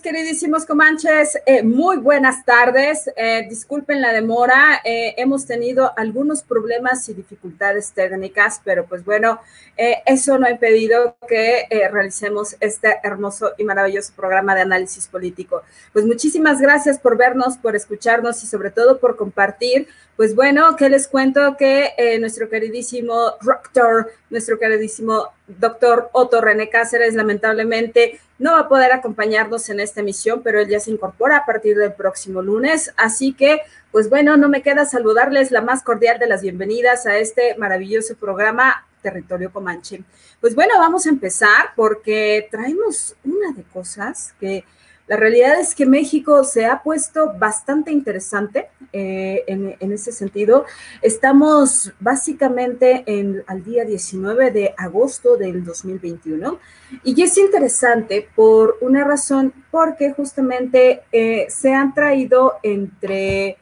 [0.00, 3.10] Queridísimos comanches, eh, muy buenas tardes.
[3.16, 9.40] Eh, disculpen la demora, eh, hemos tenido algunos problemas y dificultades técnicas, pero pues bueno,
[9.76, 15.62] eso no ha impedido que realicemos este hermoso y maravilloso programa de análisis político.
[15.92, 19.88] Pues muchísimas gracias por vernos, por escucharnos y sobre todo por compartir.
[20.16, 27.14] Pues bueno, que les cuento que nuestro queridísimo doctor, nuestro queridísimo doctor Otto René Cáceres,
[27.14, 31.46] lamentablemente no va a poder acompañarnos en esta emisión, pero él ya se incorpora a
[31.46, 32.92] partir del próximo lunes.
[32.96, 33.60] Así que,
[33.92, 38.16] pues bueno, no me queda saludarles la más cordial de las bienvenidas a este maravilloso
[38.16, 40.02] programa Territorio Comanche.
[40.40, 44.64] Pues bueno, vamos a empezar porque traemos una de cosas que
[45.06, 50.64] la realidad es que México se ha puesto bastante interesante eh, en, ese sentido.
[51.02, 56.58] Estamos básicamente en, al día 19 de agosto del 2021
[57.02, 63.58] y es interesante por una razón, porque justamente eh, se han traído entre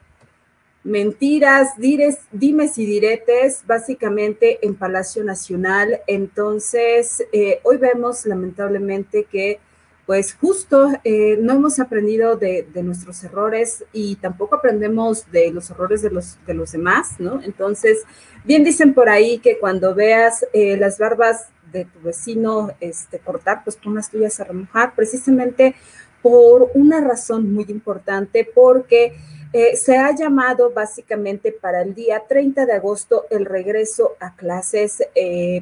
[0.85, 6.01] mentiras, dires, dimes y diretes, básicamente en Palacio Nacional.
[6.07, 9.61] Entonces, eh, hoy vemos lamentablemente que
[10.13, 16.03] pues justo eh, no hemos aprendido de, nuestros errores y tampoco aprendemos de los errores
[16.03, 17.41] de los, de los demás, ¿no?
[17.43, 18.03] Entonces,
[18.45, 23.65] bien dicen por ahí que cuando veas eh, las barbas de tu vecino este, cortar,
[23.65, 25.77] pues pon las tuyas a remojar, precisamente
[26.21, 29.15] por una razón muy importante, porque
[29.55, 35.03] eh, se ha llamado básicamente para el día 30 de agosto el regreso a clases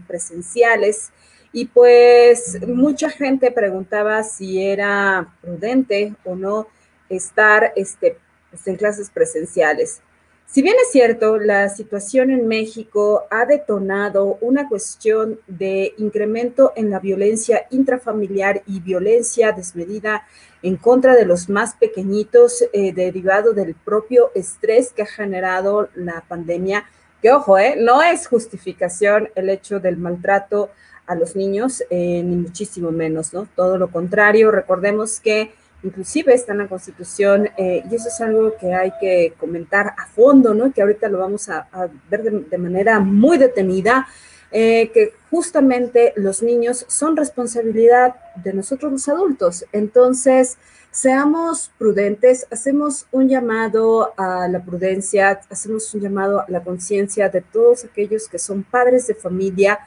[0.08, 1.12] presenciales
[1.52, 6.68] y pues mucha gente preguntaba si era prudente o no
[7.08, 8.18] estar este,
[8.50, 10.00] pues, en clases presenciales.
[10.46, 16.90] Si bien es cierto, la situación en México ha detonado una cuestión de incremento en
[16.90, 20.26] la violencia intrafamiliar y violencia desmedida
[20.62, 26.24] en contra de los más pequeñitos eh, derivado del propio estrés que ha generado la
[26.26, 26.84] pandemia,
[27.22, 30.70] que ojo, eh, no es justificación el hecho del maltrato
[31.10, 33.48] a los niños, eh, ni muchísimo menos, ¿no?
[33.56, 38.54] Todo lo contrario, recordemos que inclusive está en la Constitución, eh, y eso es algo
[38.56, 40.72] que hay que comentar a fondo, ¿no?
[40.72, 41.66] Que ahorita lo vamos a,
[42.08, 44.06] ver de, manera muy detenida,
[44.52, 49.64] eh, que justamente los niños son responsabilidad de nosotros los adultos.
[49.72, 50.58] Entonces,
[50.92, 57.40] seamos prudentes, hacemos un llamado a la prudencia, hacemos un llamado a la conciencia de
[57.40, 59.80] todos aquellos que son padres de familia,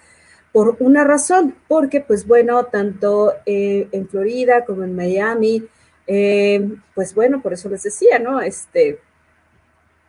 [0.54, 5.68] por una razón, porque pues bueno, tanto eh, en Florida como en Miami,
[6.06, 8.40] eh, pues bueno, por eso les decía, ¿no?
[8.40, 9.00] Este,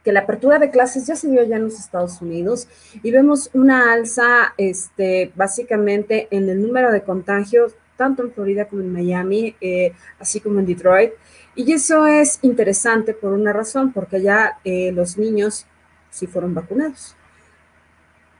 [0.04, 2.68] que la apertura de clases ya se dio ya en los Estados Unidos
[3.02, 8.82] y vemos una alza, este, básicamente en el número de contagios, tanto en Florida como
[8.82, 11.12] en Miami, eh, así como en Detroit.
[11.54, 15.66] Y eso es interesante por una razón, porque ya los niños
[16.10, 17.16] sí fueron vacunados.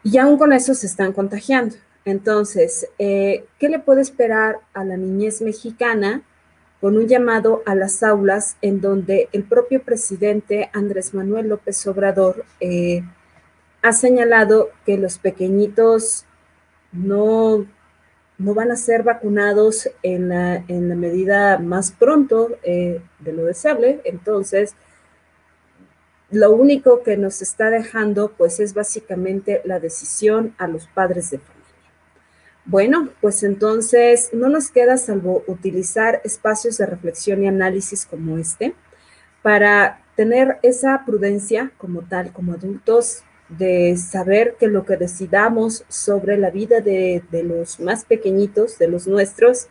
[0.03, 1.77] Y aún con eso se están contagiando.
[2.05, 6.23] Entonces, eh, ¿qué le puede esperar a la niñez mexicana
[6.81, 12.45] con un llamado a las aulas en donde el propio presidente Andrés Manuel López Obrador
[12.61, 13.03] eh,
[13.81, 16.27] ha señalado que los pequeñitos
[16.93, 17.67] no,
[18.37, 23.47] no van a ser vacunados en la, en la medida más pronto eh, de lo
[23.47, 24.03] deseable?
[24.05, 24.75] Entonces,
[26.31, 31.39] lo único que nos está dejando pues es básicamente la decisión a los padres de
[31.39, 31.54] familia.
[32.67, 38.75] Bueno, pues entonces no nos queda salvo utilizar espacios de reflexión y análisis como este
[39.43, 46.39] para tener esa prudencia como tal, como adultos, de saber que lo que decidamos sobre
[46.39, 49.69] la vida de, los más pequeñitos, de los nuestros,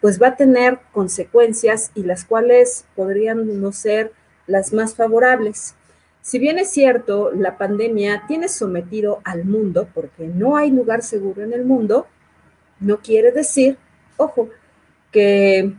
[0.00, 4.12] pues va a tener consecuencias y las cuales podrían no ser
[4.46, 5.74] las más favorables.
[6.22, 11.42] Si bien es cierto, la pandemia tiene sometido al mundo, porque no hay lugar seguro
[11.42, 12.06] en el mundo,
[12.80, 13.78] no quiere decir,
[14.16, 14.50] ojo,
[15.12, 15.74] que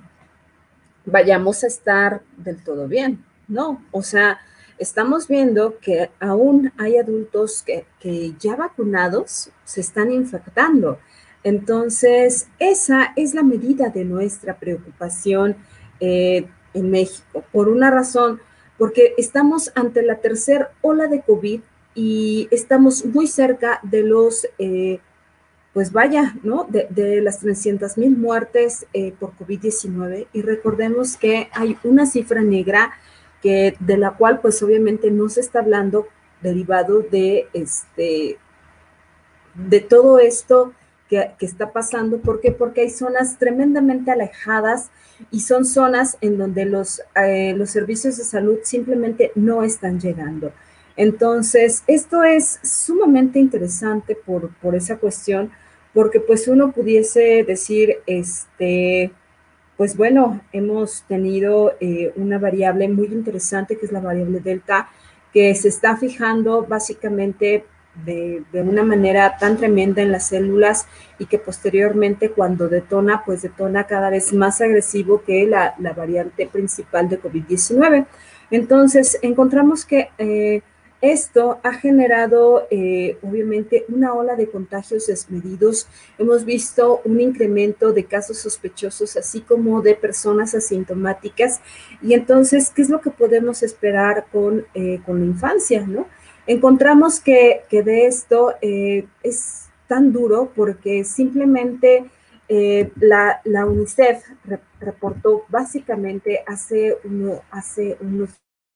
[1.05, 4.39] vayamos a estar del todo bien, no, o sea,
[4.77, 7.85] estamos viendo que aún hay adultos que,
[8.39, 10.99] ya vacunados se están infectando.
[11.43, 15.55] Entonces, esa es la medida de nuestra preocupación
[15.99, 18.39] en México, por una razón,
[18.77, 21.61] porque estamos ante la tercera ola de COVID
[21.95, 24.99] y estamos muy cerca de los, eh,
[25.77, 26.67] pues vaya, ¿no?
[26.67, 32.93] De, las 300 mil muertes eh, por COVID-19 y recordemos que hay una cifra negra
[33.43, 36.07] que de la cual pues obviamente no se está hablando
[36.41, 38.39] derivado de este
[39.53, 40.73] de todo esto
[41.11, 42.21] que, está pasando.
[42.21, 42.51] ¿Por qué?
[42.51, 44.89] Porque hay zonas tremendamente alejadas
[45.29, 50.51] y son zonas en donde los, eh, los servicios de salud simplemente no están llegando.
[50.95, 55.51] Entonces, esto es sumamente interesante por, por esa cuestión,
[55.97, 59.09] porque pues uno pudiese decir, este,
[59.77, 64.91] pues bueno, hemos tenido eh, una variable muy interesante que es la variable delta,
[65.33, 67.65] que se está fijando básicamente
[68.05, 70.85] de, de, una manera tan tremenda en las células
[71.17, 76.45] y que posteriormente cuando detona, pues detona cada vez más agresivo que la, la variante
[76.45, 78.05] principal de COVID-19.
[78.51, 80.09] Entonces, encontramos que...
[80.19, 80.61] Eh,
[81.01, 85.87] esto ha generado, eh, obviamente, una ola de contagios desmedidos.
[86.17, 91.61] Hemos visto un incremento de casos sospechosos, así como de personas asintomáticas.
[92.01, 95.85] Y entonces, ¿qué es lo que podemos esperar con, eh, con la infancia?
[95.85, 96.07] ¿no?
[96.47, 102.05] Encontramos que, de esto eh, es tan duro porque simplemente
[102.95, 104.23] la, la, UNICEF
[104.79, 108.29] reportó básicamente hace, uno, hace unos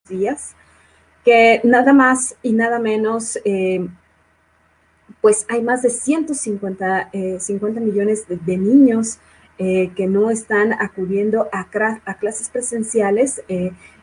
[0.09, 0.55] días
[1.23, 3.87] que nada más y nada menos, eh,
[5.21, 7.09] pues hay más de 150
[7.39, 9.19] 50 eh, millones de, niños
[9.59, 11.67] eh, que no están acudiendo a,
[12.19, 13.43] clases presenciales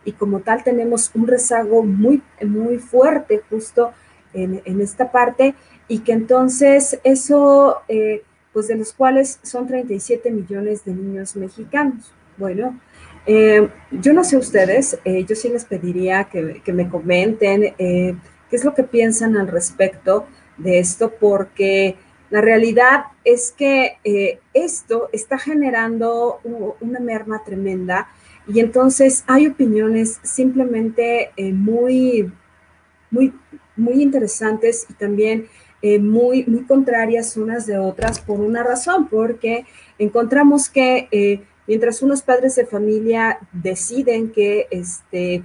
[0.04, 3.92] y como tal tenemos un rezago muy, muy fuerte justo
[4.32, 5.54] en, en esta parte
[5.88, 7.78] y que entonces eso,
[8.52, 12.12] pues de los cuales son 37 millones de niños mexicanos.
[12.36, 12.78] Bueno,
[13.30, 18.16] eh, yo no sé ustedes, eh, yo sí les pediría que, me comenten eh,
[18.48, 20.26] qué es lo que piensan al respecto
[20.56, 21.96] de esto, porque
[22.30, 23.98] la realidad es que
[24.54, 26.40] esto está generando
[26.80, 28.08] una merma tremenda
[28.46, 32.32] y entonces hay opiniones simplemente muy,
[33.10, 33.34] muy,
[33.76, 35.48] muy interesantes y también
[35.82, 39.66] muy, muy contrarias unas de otras por una razón, porque
[39.98, 45.44] encontramos que mientras unos padres de familia deciden que, este,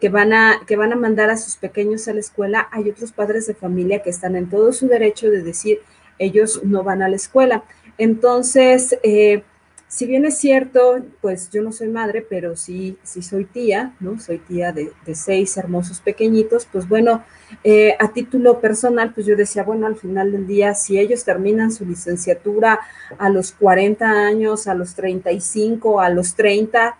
[0.00, 3.12] que, van a, que van a mandar a sus pequeños a la escuela, hay otros
[3.12, 5.78] padres de familia que están en todo su derecho de decir,
[6.18, 7.64] ellos no van a la escuela.
[7.96, 9.44] Entonces, eh,
[9.92, 14.18] si bien es cierto, pues yo no soy madre, pero sí, sí soy tía, ¿no?
[14.18, 17.22] Soy tía de, seis hermosos pequeñitos, pues bueno,
[17.62, 21.70] eh, a título personal, pues yo decía, bueno, al final del día, si ellos terminan
[21.70, 22.80] su licenciatura
[23.18, 26.96] a los 40 años, a los 35, a los 30,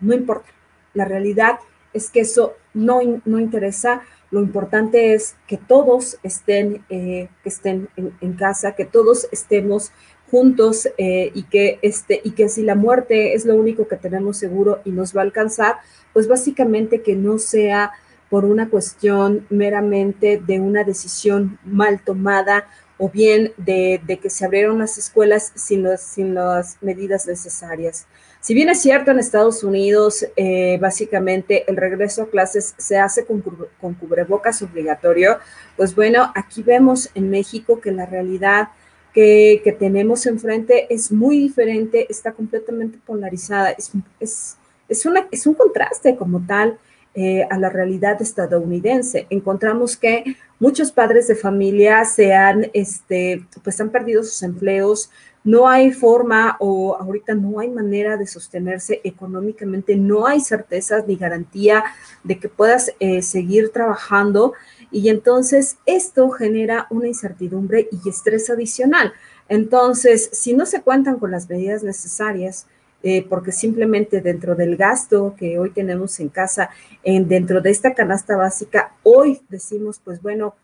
[0.00, 0.50] no importa.
[0.92, 1.60] La realidad
[1.94, 4.02] es que eso no, no interesa.
[4.30, 9.92] Lo importante es que todos estén, eh, que estén en casa, que todos estemos
[10.34, 14.36] juntos eh, y, que este, y que si la muerte es lo único que tenemos
[14.36, 15.76] seguro y nos va a alcanzar,
[16.12, 17.92] pues básicamente que no sea
[18.30, 22.66] por una cuestión meramente de una decisión mal tomada
[22.98, 28.08] o bien de, que se abrieron las escuelas sin, sin las medidas necesarias.
[28.40, 33.24] Si bien es cierto en Estados Unidos, eh, básicamente el regreso a clases se hace
[33.24, 33.40] con,
[33.80, 35.38] con cubrebocas obligatorio,
[35.76, 38.70] pues bueno, aquí vemos en México que la realidad
[39.14, 44.56] que, tenemos enfrente es muy diferente, está completamente polarizada, es, es,
[44.88, 46.78] es, una, es un contraste como tal
[47.14, 49.28] eh, a la realidad estadounidense.
[49.30, 55.10] Encontramos que muchos padres de familia se han, este, pues han perdido sus empleos,
[55.44, 61.14] no hay forma o ahorita no hay manera de sostenerse económicamente, no hay certezas ni
[61.14, 61.84] garantía
[62.24, 64.54] de que puedas eh, seguir trabajando
[64.94, 69.12] y entonces esto genera una incertidumbre y estrés adicional.
[69.48, 72.68] Entonces, si no se cuentan con las medidas necesarias,
[73.02, 76.70] eh, porque simplemente dentro del gasto que hoy tenemos en casa,
[77.02, 80.54] en, dentro de esta canasta básica, hoy decimos, pues bueno,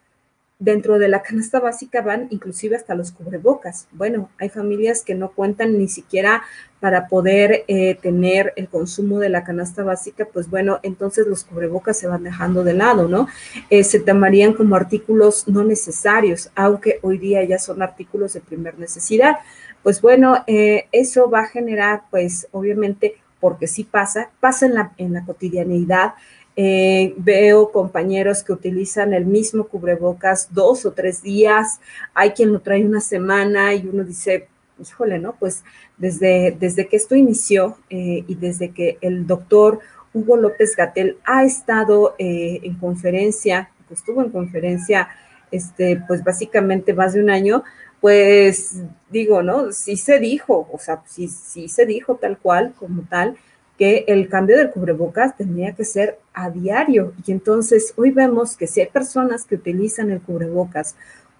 [0.60, 3.88] dentro de la canasta básica van inclusive hasta los cubrebocas.
[3.92, 6.42] Bueno, hay familias que no cuentan ni siquiera
[6.80, 11.98] para poder eh, tener el consumo de la canasta básica, pues bueno, entonces los cubrebocas
[11.98, 13.26] se van dejando de lado, ¿no?
[13.70, 18.78] Eh, se tomarían como artículos no necesarios, aunque hoy día ya son artículos de primer
[18.78, 19.36] necesidad.
[19.82, 24.92] Pues bueno, eh, eso va a generar, pues obviamente, porque sí pasa, pasa en la,
[24.98, 26.12] en la cotidianidad,
[26.56, 31.80] eh, veo compañeros que utilizan el mismo cubrebocas dos o tres días.
[32.14, 34.48] Hay quien lo trae una semana y uno dice,
[34.80, 35.36] híjole, ¿no?
[35.38, 35.62] Pues
[35.96, 39.80] desde, desde que esto inició eh, y desde que el doctor
[40.12, 45.08] Hugo López Gatel ha estado eh, en conferencia, estuvo en conferencia,
[45.50, 47.62] este, pues básicamente más de un año,
[48.00, 49.72] pues digo, ¿no?
[49.72, 53.36] Sí se dijo, o sea, sí, sí se dijo tal cual, como tal,
[53.80, 57.14] que el cambio del cubrebocas tenía que ser a diario.
[57.26, 60.96] Y entonces hoy vemos que si hay personas que utilizan el cubrebocas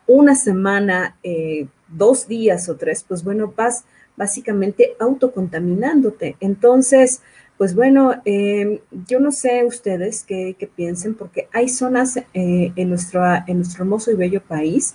[0.07, 3.85] una semana, eh, dos días o tres, pues bueno, vas
[4.17, 6.37] básicamente autocontaminándote.
[6.41, 7.21] Entonces,
[7.59, 13.23] pues bueno, eh, yo no sé ustedes qué, piensen, porque hay zonas eh, en, nuestro,
[13.47, 14.95] en nuestro hermoso y bello país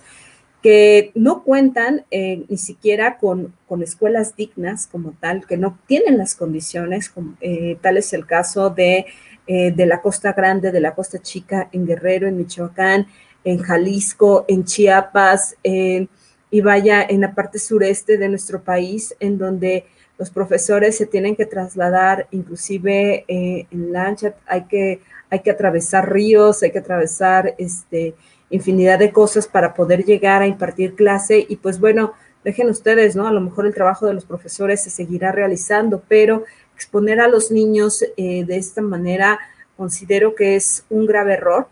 [0.62, 6.34] que no cuentan eh, ni siquiera con, escuelas dignas como tal, que no tienen las
[6.34, 7.36] condiciones, como,
[7.80, 9.06] tal es el caso de,
[9.46, 13.06] de la Costa Grande, de la Costa Chica, en Guerrero, en Michoacán,
[13.44, 19.84] en Jalisco, en Chiapas, y vaya en la parte sureste de nuestro país, en donde
[20.18, 26.10] los profesores se tienen que trasladar, inclusive eh, en lancha, hay que, hay que atravesar
[26.10, 28.14] ríos, hay que atravesar este,
[28.50, 33.26] infinidad de cosas para poder llegar a impartir clase y pues bueno, dejen ustedes, ¿no?
[33.26, 37.50] A lo mejor el trabajo de los profesores se seguirá realizando, pero exponer a los
[37.50, 39.38] niños eh, de esta manera
[39.76, 41.68] considero que es un grave error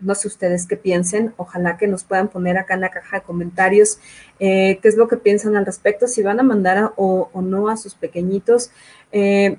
[0.00, 3.22] no sé ustedes qué piensen, ojalá que nos puedan poner acá en la caja de
[3.22, 3.98] comentarios
[4.38, 7.76] eh, qué es lo que piensan al respecto, si van a mandar o, no a
[7.76, 8.70] sus pequeñitos.
[9.12, 9.58] Eh,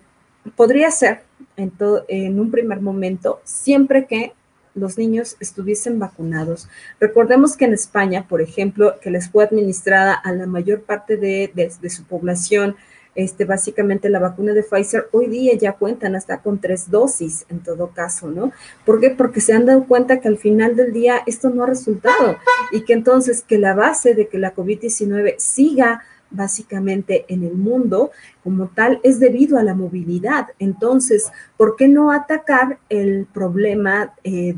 [0.55, 1.23] podría ser
[1.57, 1.71] en,
[2.07, 4.33] en un primer momento, siempre que
[4.73, 6.67] los niños estuviesen vacunados.
[6.99, 11.51] Recordemos que en España, por ejemplo, que les fue administrada a la mayor parte de,
[11.53, 12.75] de su población
[13.13, 17.59] este, básicamente la vacuna de Pfizer, hoy día ya cuentan hasta con tres dosis en
[17.59, 18.53] todo caso, ¿no?
[18.85, 19.09] ¿Por qué?
[19.09, 22.37] Porque se han dado cuenta que al final del día esto no ha resultado
[22.71, 28.11] y que entonces que la base de que la COVID-19 siga básicamente en el mundo
[28.43, 30.47] como tal es debido a la movilidad.
[30.59, 34.55] Entonces, ¿por qué no atacar el problema eh,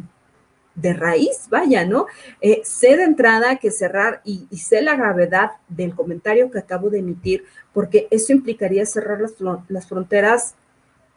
[0.75, 2.08] de raíz, vaya, ¿no?
[2.42, 7.00] Eh, sé de entrada que cerrar y, sé la gravedad del comentario que acabo de
[7.00, 9.34] emitir, porque eso implicaría cerrar las,
[9.68, 10.56] las fronteras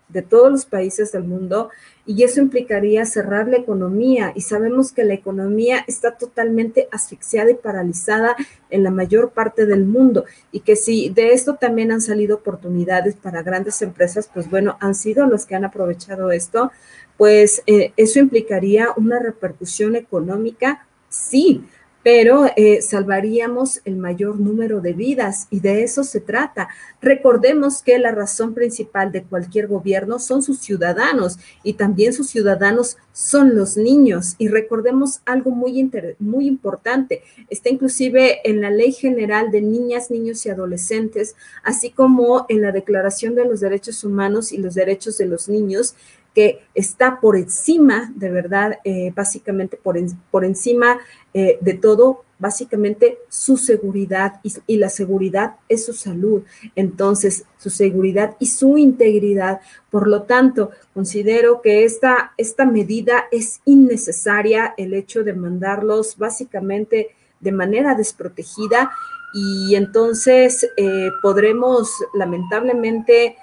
[0.08, 1.70] de todos los países del mundo
[2.04, 4.32] y eso implicaría cerrar la economía.
[4.36, 8.36] Y sabemos que la economía está totalmente asfixiada y paralizada
[8.70, 13.16] en la mayor parte del mundo y que si de esto también han salido oportunidades
[13.16, 16.70] para grandes empresas, pues bueno, han sido los que han aprovechado esto,
[17.16, 21.64] pues eh, eso implicaría una repercusión económica, sí,
[22.06, 26.68] pero eh, salvaríamos el mayor número de vidas y de eso se trata.
[27.02, 32.96] Recordemos que la razón principal de cualquier gobierno son sus ciudadanos y también sus ciudadanos
[33.12, 34.36] son los niños.
[34.38, 40.46] Y recordemos algo muy, muy importante, está inclusive en la Ley General de Niñas, Niños
[40.46, 41.34] y Adolescentes,
[41.64, 45.96] así como en la Declaración de los Derechos Humanos y los Derechos de los Niños,
[46.36, 49.96] que está por encima, de verdad, eh, básicamente por,
[50.30, 50.98] por encima
[51.32, 56.42] eh, de todo, básicamente su seguridad y, la seguridad es su salud.
[56.74, 59.62] Entonces, su seguridad y su integridad.
[59.88, 67.16] Por lo tanto, considero que esta, esta medida es innecesaria, el hecho de mandarlos básicamente
[67.40, 68.90] de manera desprotegida
[69.32, 73.38] y entonces eh, podremos, lamentablemente,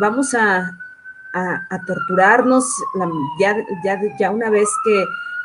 [0.00, 0.72] vamos a,
[1.32, 2.66] a, torturarnos
[3.38, 5.04] ya, ya, ya, una vez que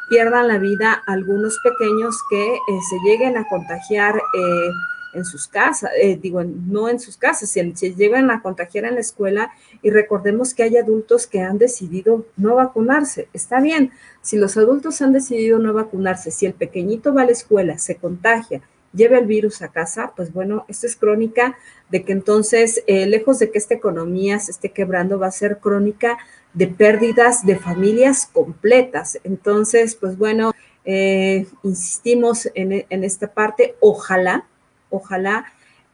[0.10, 4.70] pierdan la vida algunos pequeños que eh, se lleguen a contagiar eh,
[5.14, 8.96] en sus casas, eh, digo, no en sus casas, se, se llegan a contagiar en
[8.96, 9.52] la escuela
[9.82, 13.30] y recordemos que hay adultos que han decidido no vacunarse.
[13.32, 17.32] Está bien, si los adultos han decidido no vacunarse, si el pequeñito va a la
[17.32, 18.62] escuela, se contagia,
[18.96, 21.58] lleva el virus a casa, pues bueno, esto es crónica
[21.90, 25.60] de que entonces, eh, lejos de que esta economía se esté quebrando, va a ser
[25.60, 26.18] crónica
[26.54, 29.20] de pérdidas de familias completas.
[29.24, 30.54] Entonces, pues bueno,
[30.86, 34.48] eh, insistimos en, esta parte, ojalá,
[34.90, 35.46] ojalá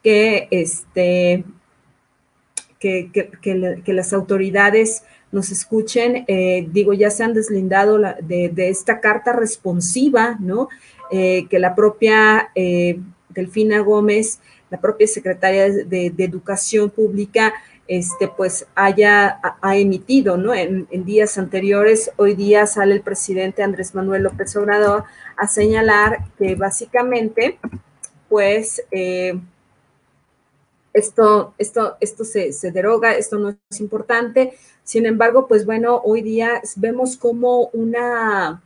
[0.03, 1.43] que, este,
[2.79, 9.31] que, las autoridades nos escuchen, eh, digo, ya se han deslindado de, de, esta carta
[9.31, 10.67] responsiva, ¿no?
[11.13, 14.39] Eh, que la propia eh, Delfina Gómez,
[14.69, 17.53] la propia secretaria de, Educación Pública,
[17.85, 20.53] este, pues haya ha emitido, ¿no?
[20.53, 25.03] En, días anteriores, hoy día sale el presidente Andrés Manuel López Obrador
[25.35, 27.59] a señalar que básicamente,
[28.29, 29.37] pues, eh,
[30.93, 34.53] esto, esto, esto se, se, deroga, esto no es importante.
[34.85, 38.61] Sin embargo, pues bueno, hoy día vemos como una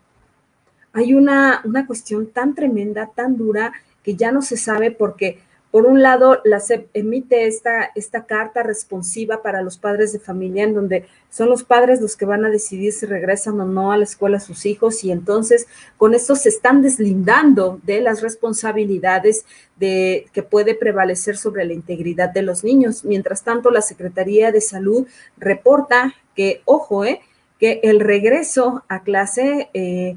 [0.96, 5.40] hay una, una cuestión tan tremenda, tan dura, que ya no se sabe porque
[5.76, 10.64] Por un lado, la SEP emite esta, esta carta responsiva para los padres de familia,
[10.64, 13.98] en donde son los padres los que van a decidir si regresan o no a
[13.98, 19.46] la escuela a sus hijos, y entonces con esto se están deslindando de las responsabilidades
[19.76, 23.04] de, que puede prevalecer sobre la integridad de los niños.
[23.04, 27.20] Mientras tanto, la Secretaría de Salud reporta que, ojo, eh,
[27.60, 30.16] que el regreso a clase eh,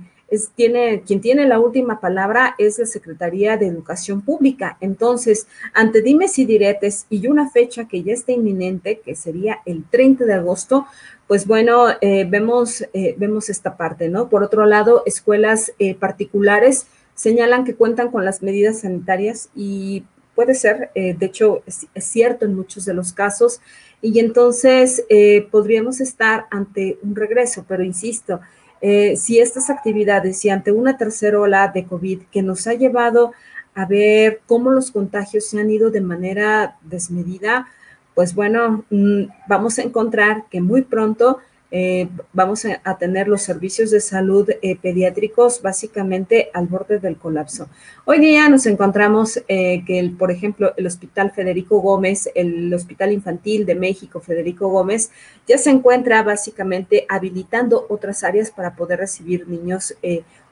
[0.55, 4.77] tiene, quien tiene la última palabra es la Secretaría de Educación Pública.
[4.81, 9.85] Entonces, ante dimes y diretes y una fecha que ya está inminente, que sería el
[9.85, 10.87] 30 de agosto,
[11.27, 14.29] pues bueno, eh, vemos, eh, vemos esta parte, ¿no?
[14.29, 20.05] Por otro lado, escuelas eh, particulares señalan que cuentan con las medidas sanitarias y
[20.37, 23.61] puede ser, de hecho, es, es, cierto en muchos de los casos,
[24.01, 25.05] y entonces
[25.51, 28.39] podríamos estar ante un regreso, pero insisto,
[28.81, 33.33] eh, si estas actividades y ante una tercera ola de COVID que nos ha llevado
[33.75, 37.69] a ver cómo los contagios se han ido de manera desmedida,
[38.15, 41.39] pues bueno, mm, vamos a encontrar que muy pronto
[41.71, 47.69] eh, vamos a, tener los servicios de salud eh, pediátricos básicamente al borde del colapso.
[48.07, 53.67] Hoy día nos encontramos eh, que, por ejemplo, el Hospital Federico Gómez, el Hospital Infantil
[53.67, 55.11] de México Federico Gómez,
[55.47, 59.95] ya se encuentra básicamente habilitando otras áreas para poder recibir niños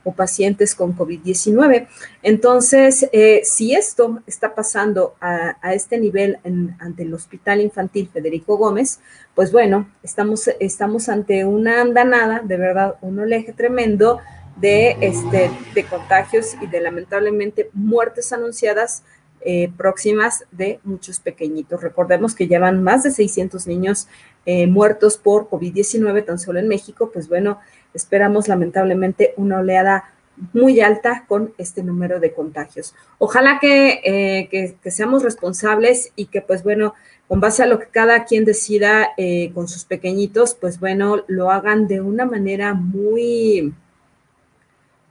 [0.07, 1.89] o pacientes con COVID-19.
[2.23, 6.39] Entonces, eh, si esto está pasando a, este nivel
[6.79, 9.01] ante el Hospital Infantil Federico Gómez,
[9.35, 14.21] pues bueno, estamos, estamos ante una andanada, de verdad, un oleaje tremendo
[14.61, 19.03] de, este, de contagios y de lamentablemente muertes anunciadas
[19.49, 21.81] eh, próximas de muchos pequeñitos.
[21.81, 24.09] Recordemos que llevan más de 600 niños
[24.45, 27.61] eh, muertos por COVID-19 tan solo en México, pues bueno,
[27.97, 30.13] esperamos lamentablemente una oleada
[30.53, 32.95] muy alta con este número de contagios.
[33.19, 36.95] Ojalá eh, que, que, seamos responsables y que, pues bueno,
[37.27, 41.51] con base a lo que cada quien decida eh, con sus pequeñitos, pues bueno, lo
[41.51, 43.75] hagan de una manera muy,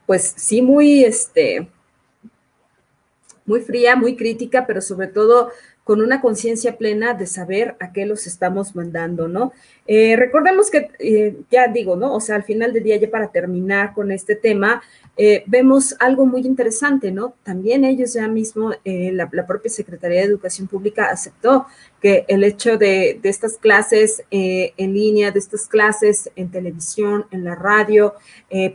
[0.06, 1.68] pues sí, muy, este,
[3.46, 5.50] muy fría, muy crítica, pero sobre todo
[5.86, 9.54] con una conciencia plena de saber a qué los estamos mandando, ¿no?
[9.88, 12.16] Eh, recordemos que, eh, ya digo, ¿no?
[12.16, 14.82] O sea, al final del día, ya para terminar con este tema,
[15.16, 17.36] eh, vemos algo muy interesante, ¿no?
[17.44, 21.68] También ellos ya mismo, la, propia Secretaría de Educación Pública aceptó
[22.02, 27.56] que el hecho de, estas clases en línea, de estas clases en televisión, en la
[27.56, 28.16] radio,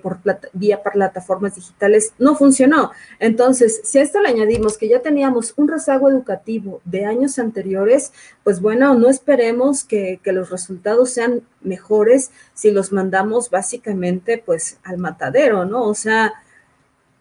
[0.03, 0.19] por
[0.53, 2.93] vía plataformas digitales, no funcionó.
[3.19, 8.13] Entonces, si a esto le añadimos que ya teníamos un rezago educativo de años anteriores,
[8.45, 14.99] pues bueno, no esperemos que, los resultados sean mejores si los mandamos básicamente pues al
[14.99, 15.85] matadero, ¿no?
[15.85, 16.35] O sea,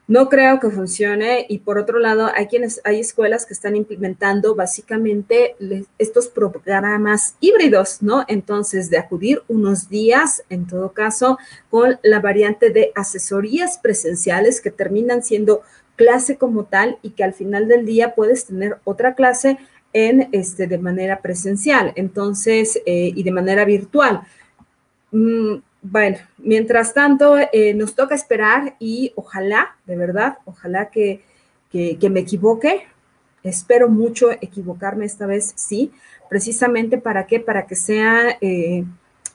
[0.07, 4.55] no creo que funcione y por otro lado hay quienes hay escuelas que están implementando
[4.55, 5.55] básicamente
[5.99, 8.25] estos programas híbridos, ¿no?
[8.27, 11.37] Entonces, de acudir unos días, en todo caso,
[11.69, 15.61] con la variante de asesorías presenciales que terminan siendo
[15.99, 19.57] clase como tal y que al final del día puedes tener otra clase
[19.91, 24.21] en este, de manera presencial, entonces, eh, y de manera virtual.
[25.11, 31.21] Mm, bueno, mientras tanto, eh, nos toca esperar y ojalá, de verdad, ojalá que,
[31.69, 32.83] que, me equivoque.
[33.43, 35.91] Espero mucho equivocarme esta vez, sí,
[36.29, 38.85] precisamente para qué, para que sea, eh,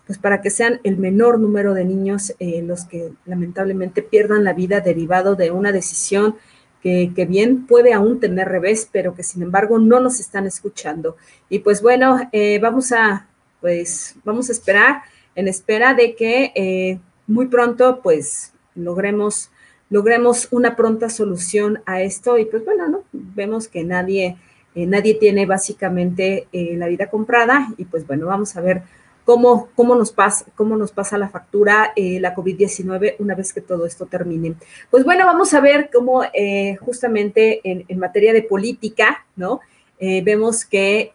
[0.06, 4.80] pues para que sean el menor número de niños los que lamentablemente pierdan la vida
[4.80, 6.36] derivado de una decisión
[6.84, 11.16] que, bien puede aún tener revés, pero que sin embargo no nos están escuchando.
[11.48, 13.26] Y pues bueno, eh, vamos a,
[13.62, 15.02] pues vamos a esperar,
[15.34, 19.50] en espera de que eh, muy pronto pues logremos,
[19.88, 22.36] logremos una pronta solución a esto.
[22.36, 23.04] Y pues bueno, ¿no?
[23.12, 24.36] Vemos que nadie,
[24.74, 28.82] eh, nadie tiene básicamente la vida comprada y pues bueno, vamos a ver
[29.24, 33.60] cómo, cómo, nos, pasa, cómo nos pasa la factura eh, la COVID-19 una vez que
[33.60, 34.54] todo esto termine.
[34.90, 39.60] Pues bueno, vamos a ver cómo eh, justamente en, materia de política, ¿no?
[39.98, 41.12] Eh, vemos que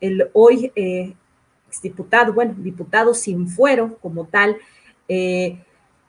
[0.00, 0.72] el hoy
[1.68, 4.56] exdiputado, bueno, diputado sin fuero como tal,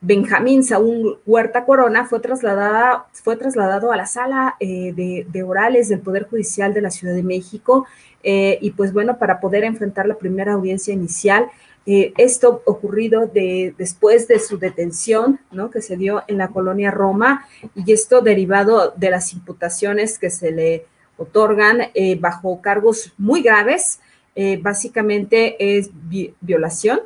[0.02, 6.00] Benjamín Saúl Huerta Corona fue, trasladada, fue trasladado a la sala de, de, orales del
[6.00, 7.86] Poder Judicial de la Ciudad de México
[8.24, 11.48] eh, y pues bueno, para poder enfrentar la primera audiencia inicial.
[11.86, 15.72] Eh, esto ocurrido de, después de su detención, ¿no?
[15.72, 20.52] Que se dio en la colonia Roma y esto derivado de las imputaciones que se
[20.52, 20.86] le
[21.18, 24.00] otorgan eh, bajo cargos muy graves.
[24.62, 25.92] básicamente es
[26.40, 27.02] violación,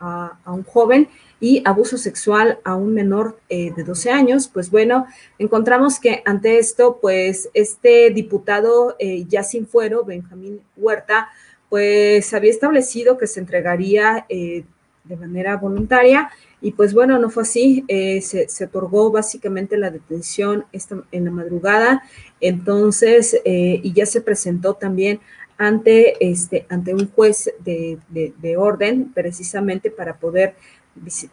[0.00, 1.08] a, un joven
[1.40, 5.06] y abuso sexual a un menor de 12 años, pues bueno,
[5.38, 8.96] encontramos que ante esto, pues este diputado
[9.28, 11.28] ya sin fuero, Benjamín Huerta,
[11.68, 17.84] pues había establecido que se entregaría de manera voluntaria y pues bueno, no fue así,
[17.88, 22.02] eh, se, otorgó básicamente la detención esta, en la madrugada,
[22.40, 25.20] entonces, eh, y ya se presentó también
[25.56, 30.54] ante, este, ante un juez de, orden, precisamente para poder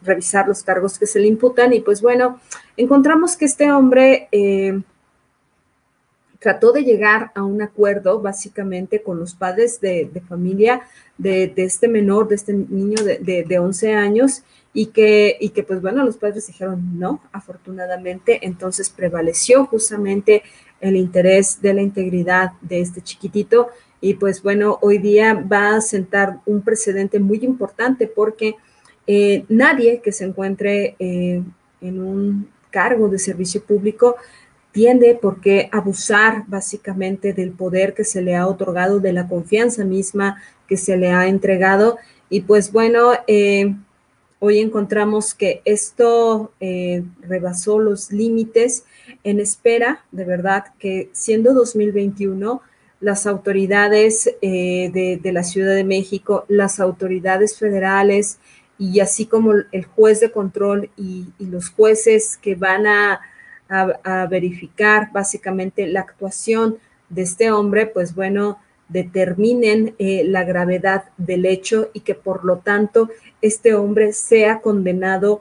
[0.02, 1.72] revisar los cargos que se le imputan.
[1.72, 2.40] Y pues bueno,
[2.76, 4.80] encontramos que este hombre eh,
[6.38, 10.82] trató de llegar a un acuerdo básicamente con los padres de, familia
[11.18, 14.42] de, este menor, de este niño de, de 11 años,
[14.76, 20.42] y que, y que pues bueno, los padres dijeron no, afortunadamente, entonces prevaleció justamente
[20.82, 23.70] el interés de la integridad de este chiquitito
[24.02, 28.56] y pues bueno, hoy día va a sentar un precedente muy importante porque
[29.06, 31.42] eh, nadie que se encuentre eh,
[31.80, 34.16] en un cargo de servicio público
[34.72, 39.84] tiende por qué abusar básicamente del poder que se le ha otorgado, de la confianza
[39.84, 41.98] misma que se le ha entregado.
[42.28, 43.74] Y pues bueno, eh,
[44.38, 46.52] Hoy encontramos que esto
[47.22, 48.84] rebasó los límites
[49.24, 52.60] en espera, de verdad, que siendo 2021,
[53.00, 58.38] las autoridades de, la Ciudad de México, las autoridades federales
[58.78, 63.20] y así como el juez de control y, los jueces que van a,
[63.68, 68.58] a verificar básicamente la actuación de este hombre, pues bueno,
[68.88, 73.10] determinen eh, la gravedad del hecho y que por lo tanto
[73.42, 75.40] este hombre sea condenado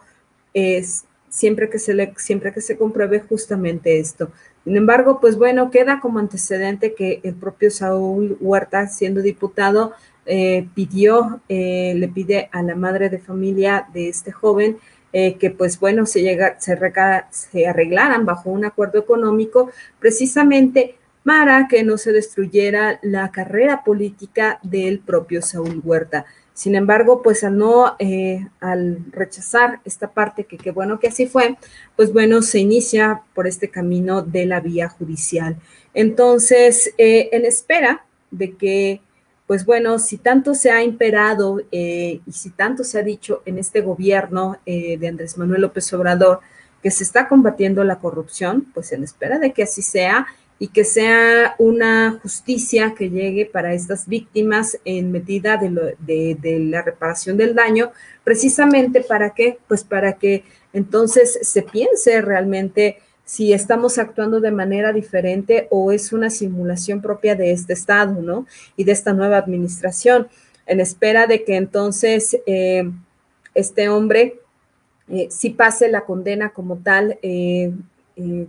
[1.29, 4.31] siempre, que se le, siempre que se compruebe justamente esto.
[4.63, 9.93] Sin embargo, pues bueno, queda como antecedente que el propio Saúl Huerta, siendo diputado,
[10.25, 14.77] eh, pidió, eh, le pide a la madre de familia de este joven
[15.39, 16.73] que pues bueno, se, llega, se,
[17.65, 24.99] arreglaran bajo un acuerdo económico precisamente para que no se destruyera la carrera política del
[24.99, 26.25] propio Saúl Huerta.
[26.55, 31.27] Sin embargo, pues al no, eh, al rechazar esta parte, que qué bueno que así
[31.27, 31.57] fue,
[31.97, 35.57] pues bueno, se inicia por este camino de la vía judicial.
[35.93, 39.01] Entonces, eh, en espera de que,
[39.47, 43.59] pues bueno, si tanto se ha imperado eh, y si tanto se ha dicho en
[43.59, 46.39] este gobierno de Andrés Manuel López Obrador
[46.81, 50.27] que se está combatiendo la corrupción, pues en espera de que así sea,
[50.57, 57.37] y que sea una justicia que llegue para estas víctimas en medida de, la reparación
[57.37, 57.91] del daño,
[58.23, 64.93] precisamente para qué, pues para que entonces se piense realmente si estamos actuando de manera
[64.93, 68.45] diferente o es una simulación propia de este Estado, ¿no?
[68.77, 70.27] Y de esta nueva administración,
[70.67, 72.89] en espera de que entonces eh,
[73.53, 74.39] este hombre
[75.09, 77.71] eh, sí pase la condena como tal eh,
[78.15, 78.47] eh,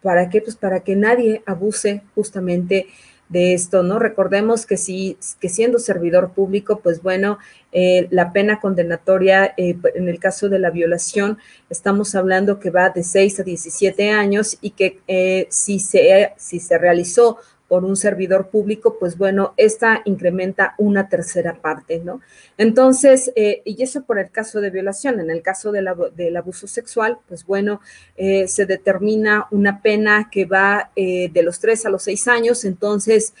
[0.00, 0.40] ¿Para qué?
[0.40, 2.86] Pues para que nadie abuse justamente
[3.32, 3.98] esto, ¿no?
[3.98, 7.38] Recordemos que si, que siendo servidor público, pues bueno,
[7.72, 11.38] eh, la pena condenatoria eh, en el caso de la violación,
[11.70, 16.78] estamos hablando que va de 6 a 17 años y que si, se, si se
[16.78, 17.38] realizó
[17.72, 22.20] por un servidor público, pues bueno, esta incrementa una tercera parte, ¿no?
[22.58, 27.16] Entonces, eh, y eso por el caso de violación, en el caso del abuso sexual,
[27.26, 27.80] pues bueno,
[28.18, 32.66] eh, se determina una pena que va eh, de los tres a los seis años,
[32.66, 33.32] entonces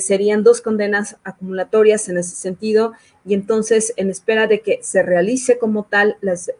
[0.00, 2.92] serían dos condenas acumulatorias en ese sentido,
[3.24, 6.50] y entonces en espera de que se realice como tal las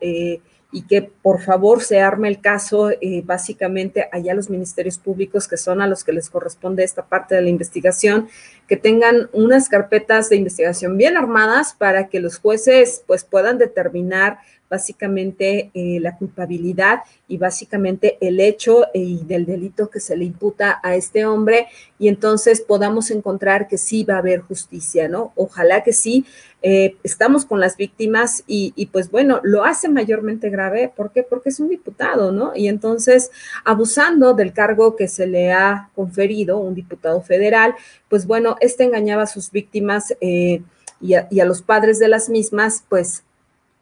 [0.73, 5.57] y que por favor se arme el caso eh, básicamente allá los ministerios públicos que
[5.57, 8.29] son a los que les corresponde esta parte de la investigación,
[8.69, 14.39] que tengan unas carpetas de investigación bien armadas para que los jueces pues puedan determinar
[14.71, 20.81] básicamente eh, la culpabilidad y básicamente el hecho y del delito que se le imputa
[20.83, 21.67] a este hombre
[21.99, 25.33] y entonces podamos encontrar que sí va a haber justicia, ¿no?
[25.35, 26.25] Ojalá que sí.
[26.63, 30.93] Eh, estamos con las víctimas y, pues bueno, lo hace mayormente grave.
[30.95, 31.23] ¿Por qué?
[31.23, 32.53] Porque es un diputado, ¿no?
[32.55, 33.31] Y entonces,
[33.65, 37.75] abusando del cargo que se le ha conferido, un diputado federal,
[38.09, 40.63] pues bueno, este engañaba a sus víctimas eh,
[41.01, 43.25] y, a, los padres de las mismas, pues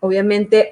[0.00, 0.70] obviamente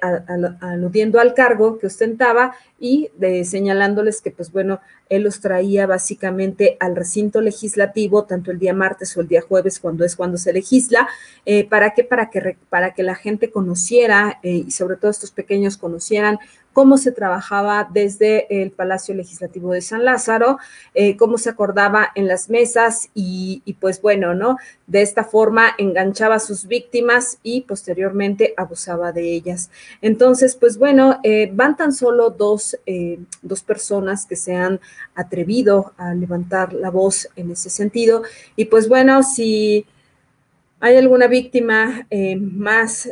[0.60, 6.76] aludiendo al cargo que ostentaba y de, señalándoles que, pues bueno, él los traía básicamente
[6.80, 10.52] al recinto legislativo, tanto el día martes o el día jueves, cuando es cuando se
[10.52, 11.08] legisla,
[11.44, 12.04] eh, ¿para qué?
[12.04, 16.38] Para que, para que la gente conociera eh, y sobre todo estos pequeños conocieran
[16.76, 20.58] cómo se trabajaba desde el Palacio Legislativo de San Lázaro,
[20.92, 24.58] eh, cómo se acordaba en las mesas y, pues bueno, ¿no?
[24.86, 29.70] De esta forma enganchaba a sus víctimas y posteriormente abusaba de ellas.
[30.02, 34.78] Entonces, pues bueno, eh, van tan solo dos, eh, dos personas que se han
[35.14, 38.22] atrevido a levantar la voz en ese sentido.
[38.54, 39.86] Y pues bueno, si
[40.80, 42.06] hay alguna víctima
[42.38, 43.08] más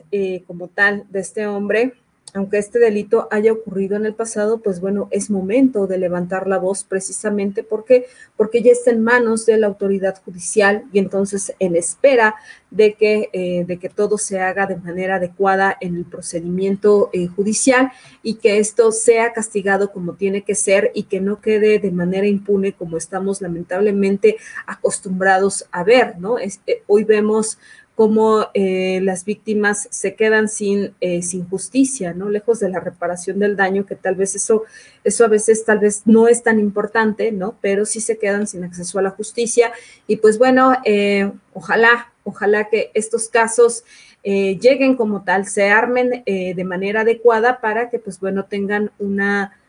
[0.47, 1.95] como tal de este hombre,
[2.35, 6.59] aunque este delito haya ocurrido en el pasado, pues bueno, es momento de levantar la
[6.59, 11.77] voz precisamente porque, porque ya está en manos de la autoridad judicial y entonces en
[11.77, 12.35] espera
[12.73, 17.29] de que, eh, de que todo se haga de manera adecuada en el procedimiento eh,
[17.29, 17.93] judicial
[18.25, 22.27] y que esto sea castigado como tiene que ser y que no quede de manera
[22.27, 26.41] impune como estamos lamentablemente acostumbrados a ver, ¿no?
[26.41, 26.51] Eh,
[26.89, 27.59] hoy vemos
[27.95, 32.29] cómo eh, las víctimas se quedan sin, eh, sin justicia, ¿no?
[32.29, 34.65] Lejos de la reparación del daño, que tal vez eso,
[35.05, 37.57] eso a veces tal vez no es tan importante, ¿no?
[37.61, 39.73] Pero sí se quedan sin acceso a la justicia.
[40.09, 43.85] Y pues bueno, eh, ojalá, ojalá que estos casos
[44.27, 49.61] lleguen como tal, se armen de manera adecuada para que pues bueno tengan una,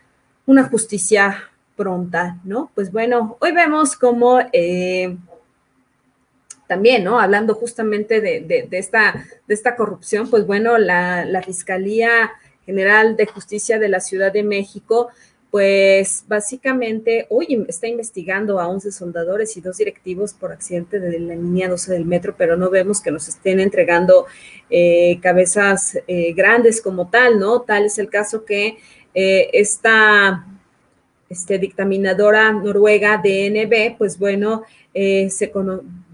[0.46, 2.72] una justicia pronta, ¿no?
[2.74, 4.40] Pues bueno, hoy vemos cómo
[6.68, 7.20] también, ¿no?
[7.20, 12.32] Hablando justamente de, esta, de esta corrupción, pues bueno, la, Fiscalía
[12.66, 15.10] General de Justicia de la Ciudad de México,
[15.52, 21.36] pues básicamente hoy está investigando a 11 soldadores y dos directivos por accidente de la
[21.36, 24.26] línea 12 del metro, pero no vemos que nos estén entregando
[24.70, 27.62] eh, cabezas eh, grandes como tal, ¿no?
[27.62, 28.78] Tal es el caso que
[29.14, 30.46] eh, esta
[31.30, 35.30] este, dictaminadora noruega DNB, pues bueno, eh,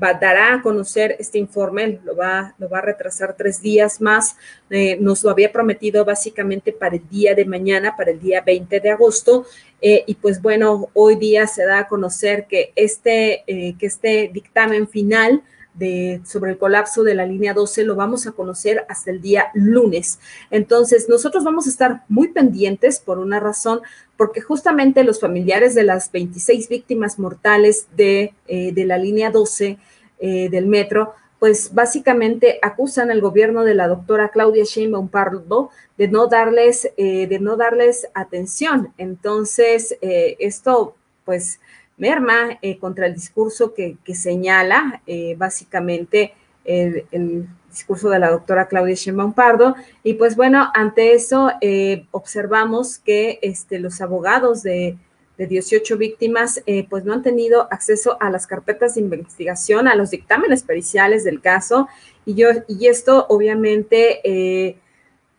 [0.01, 4.35] se dará a conocer este informe, lo va, lo va a retrasar tres días más,
[4.69, 8.79] eh, nos lo había prometido básicamente para el día de mañana, para el día 20
[8.79, 9.45] de agosto,
[9.81, 14.87] eh, y pues bueno, hoy día se da a conocer que este, que este dictamen
[14.87, 19.21] final de, sobre el colapso de la línea 12 lo vamos a conocer hasta el
[19.21, 20.19] día lunes.
[20.49, 23.81] Entonces, nosotros vamos a estar muy pendientes por una razón,
[24.17, 29.77] porque justamente los familiares de las 26 víctimas mortales de, eh, de la línea 12
[30.21, 36.07] eh, del metro, pues básicamente acusan al gobierno de la doctora Claudia Sheinbaum Pardo de
[36.07, 38.93] no darles, eh, de no darles atención.
[38.97, 41.59] Entonces, esto, pues,
[42.01, 46.33] merma eh, contra el discurso que, señala eh, básicamente
[46.65, 49.75] el, discurso de la doctora Claudia Sheinbaum Pardo.
[50.03, 54.97] Y pues bueno, ante eso eh, observamos que este, los abogados de,
[55.37, 60.61] 18 víctimas pues no han tenido acceso a las carpetas de investigación, a los dictámenes
[60.63, 61.87] periciales del caso.
[62.25, 64.77] Y, yo, y esto obviamente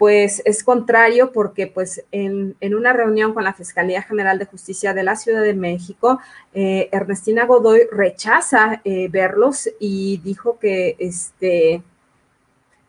[0.02, 5.04] pues es contrario porque pues en, una reunión con la Fiscalía General de Justicia de
[5.04, 6.18] la Ciudad de México,
[6.54, 11.84] eh, Ernestina Godoy rechaza eh, verlos y dijo que este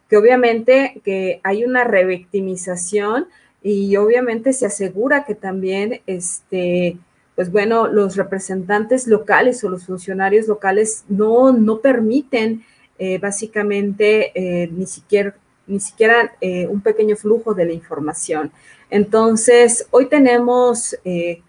[0.09, 3.27] que obviamente que hay una revictimización
[3.63, 6.97] y obviamente se asegura que también este
[7.35, 12.63] pues bueno, los representantes locales o los funcionarios locales no, no permiten
[12.99, 15.33] eh, básicamente ni siquiera
[15.67, 18.51] ni siquiera eh, un pequeño flujo de la información.
[18.89, 21.41] Entonces, hoy tenemos eh,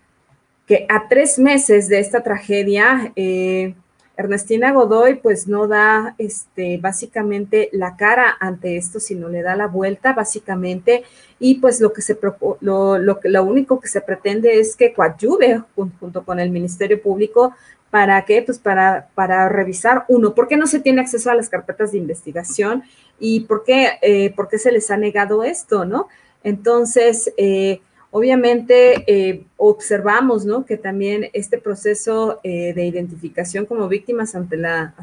[0.67, 3.75] que a tres meses de esta tragedia, eh,
[4.17, 9.67] Ernestina Godoy pues no da este, básicamente la cara ante esto, sino le da la
[9.67, 11.05] vuelta básicamente
[11.41, 12.19] y pues lo que se
[12.61, 17.55] lo, lo, lo único que se pretende es que coadyuve junto con el Ministerio Público
[17.95, 18.43] ¿Para qué?
[18.43, 21.99] Pues para, para revisar, uno, ¿por qué no se tiene acceso a las carpetas de
[21.99, 22.83] investigación?
[23.21, 26.09] ¿Y por qué, eh, por qué se les ha negado esto, no?
[26.43, 27.83] Entonces, eh,
[28.17, 30.65] obviamente eh, observamos, ¿no?
[30.65, 34.95] Que también este proceso de identificación como víctimas ante la,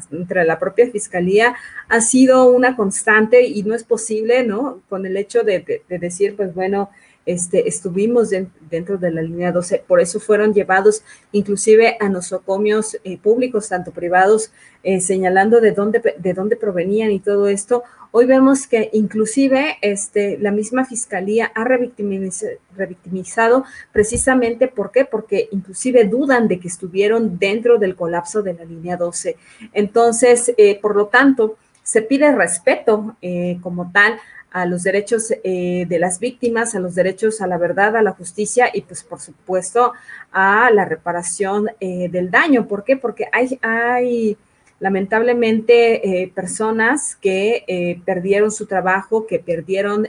[0.58, 1.54] propia fiscalía
[1.90, 4.80] ha sido una constante y no es posible, ¿no?
[4.88, 6.88] Con el hecho de decir, pues bueno,
[7.24, 8.30] este, estuvimos
[8.70, 13.92] dentro de la línea 12, por eso fueron llevados inclusive a nosocomios eh, públicos, tanto
[13.92, 14.50] privados,
[14.82, 17.84] eh, señalando de dónde, de dónde provenían y todo esto.
[18.10, 24.70] Hoy vemos que inclusive este, la misma fiscalía ha revictimizado, precisamente.
[25.10, 29.36] Porque inclusive dudan de que estuvieron dentro del colapso de la línea 12.
[29.72, 33.16] Entonces, eh, por lo tanto, se pide respeto
[33.62, 34.18] como tal
[34.52, 38.12] a los derechos eh, de las víctimas, a los derechos a la verdad, a la
[38.12, 39.92] justicia y pues por supuesto
[40.30, 42.68] a la reparación eh, del daño.
[42.68, 42.96] ¿Por qué?
[42.96, 44.36] Porque hay, hay
[44.80, 50.08] lamentablemente eh, personas que perdieron su trabajo, que perdieron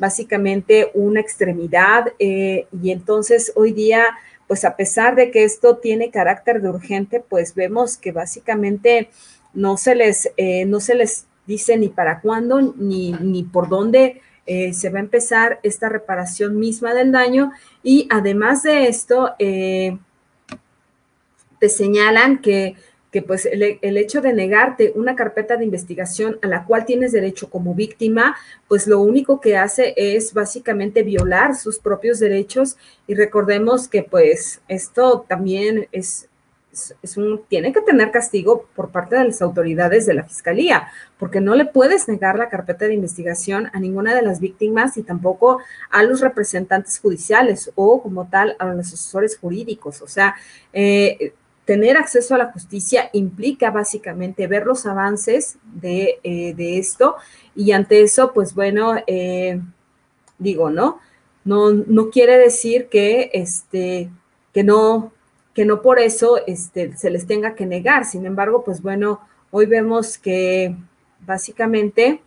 [0.00, 4.04] básicamente una extremidad y entonces hoy día
[4.46, 9.08] pues a pesar de que esto tiene carácter de urgente, pues vemos que básicamente
[9.54, 14.20] no se les, eh, no se les dice ni para cuándo ni, ni por dónde
[14.46, 17.52] eh, se va a empezar esta reparación misma del daño.
[17.82, 19.98] Y además de esto, eh,
[21.58, 22.76] te señalan que
[23.14, 23.62] que pues el,
[23.96, 28.88] hecho de negarte una carpeta de investigación a la cual tienes derecho como víctima, pues
[28.88, 32.76] lo único que hace es básicamente violar sus propios derechos
[33.06, 36.28] y recordemos que pues esto también es,
[37.48, 41.64] tiene que tener castigo por parte de las autoridades de la fiscalía, porque no le
[41.64, 45.60] puedes negar la carpeta de investigación a ninguna de las víctimas y tampoco
[45.90, 50.02] a los representantes judiciales o como tal a los asesores jurídicos.
[50.02, 50.34] O sea,
[50.72, 51.34] eh,
[51.64, 57.16] tener acceso a la justicia implica básicamente ver los avances de, eh, esto
[57.54, 59.60] y ante eso, pues bueno, eh,
[60.38, 61.00] digo, ¿no?
[61.44, 61.70] ¿no?
[61.72, 64.10] No quiere decir que, este,
[64.52, 65.12] que, no,
[65.54, 68.04] que no por eso este, se les tenga que negar.
[68.04, 70.74] Sin embargo, pues bueno, hoy vemos que
[71.20, 72.20] básicamente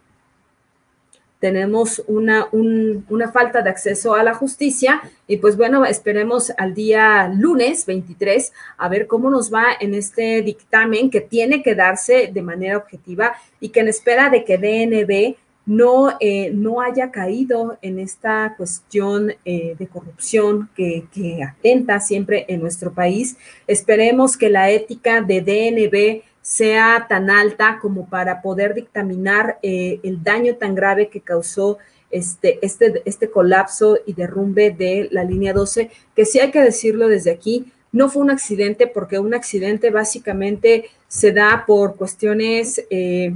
[1.39, 7.27] tenemos una, una, falta de acceso a la justicia y pues bueno, esperemos al día
[7.27, 12.41] lunes 23 a ver cómo nos va en este dictamen que tiene que darse de
[12.41, 15.35] manera objetiva y que en espera de que DNB
[15.67, 22.45] no, eh, no haya caído en esta cuestión eh, de corrupción que, que atenta siempre
[22.47, 23.37] en nuestro país.
[23.67, 30.23] Esperemos que la ética de DNB sea tan alta como para poder dictaminar eh, el
[30.23, 31.77] daño tan grave que causó
[32.09, 37.09] este, este, este colapso y derrumbe de la línea 12, que sí hay que decirlo
[37.09, 43.33] desde aquí, no fue un accidente porque un accidente básicamente se da por cuestiones eh,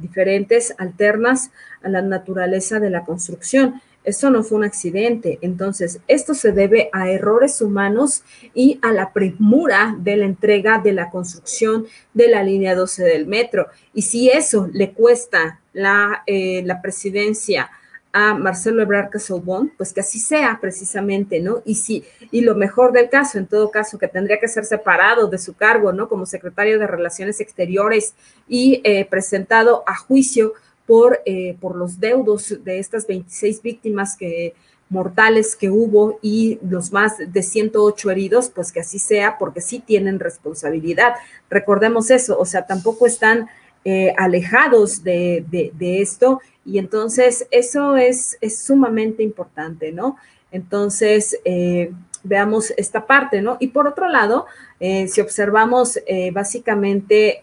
[0.00, 1.50] diferentes, alternas
[1.82, 3.80] a la naturaleza de la construcción.
[4.02, 5.38] Esto no fue un accidente.
[5.42, 8.22] Entonces, esto se debe a errores humanos
[8.54, 13.26] y a la premura de la entrega de la construcción de la línea 12 del
[13.26, 13.66] metro.
[13.92, 17.70] Y si eso le cuesta la, eh, la presidencia
[18.12, 21.62] a Marcelo Ebrard Casobón, pues que así sea precisamente, ¿no?
[21.64, 25.28] Y si, y lo mejor del caso, en todo caso, que tendría que ser separado
[25.28, 26.08] de su cargo, ¿no?
[26.08, 28.14] Como secretario de Relaciones Exteriores
[28.48, 30.54] y eh, presentado a juicio
[30.86, 34.54] por, eh, por los deudos de estas 26 víctimas que,
[34.90, 39.78] mortales que hubo y los más de 108 heridos, pues que así sea, porque sí
[39.78, 41.14] tienen responsabilidad.
[41.48, 43.48] Recordemos eso, o sea, tampoco están
[43.84, 50.16] eh, alejados de, esto y entonces eso es, es sumamente importante, ¿no?
[50.52, 51.92] Entonces, eh,
[52.22, 53.56] veamos esta parte, ¿no?
[53.60, 54.46] Y por otro lado,
[54.78, 55.98] si observamos
[56.32, 57.40] básicamente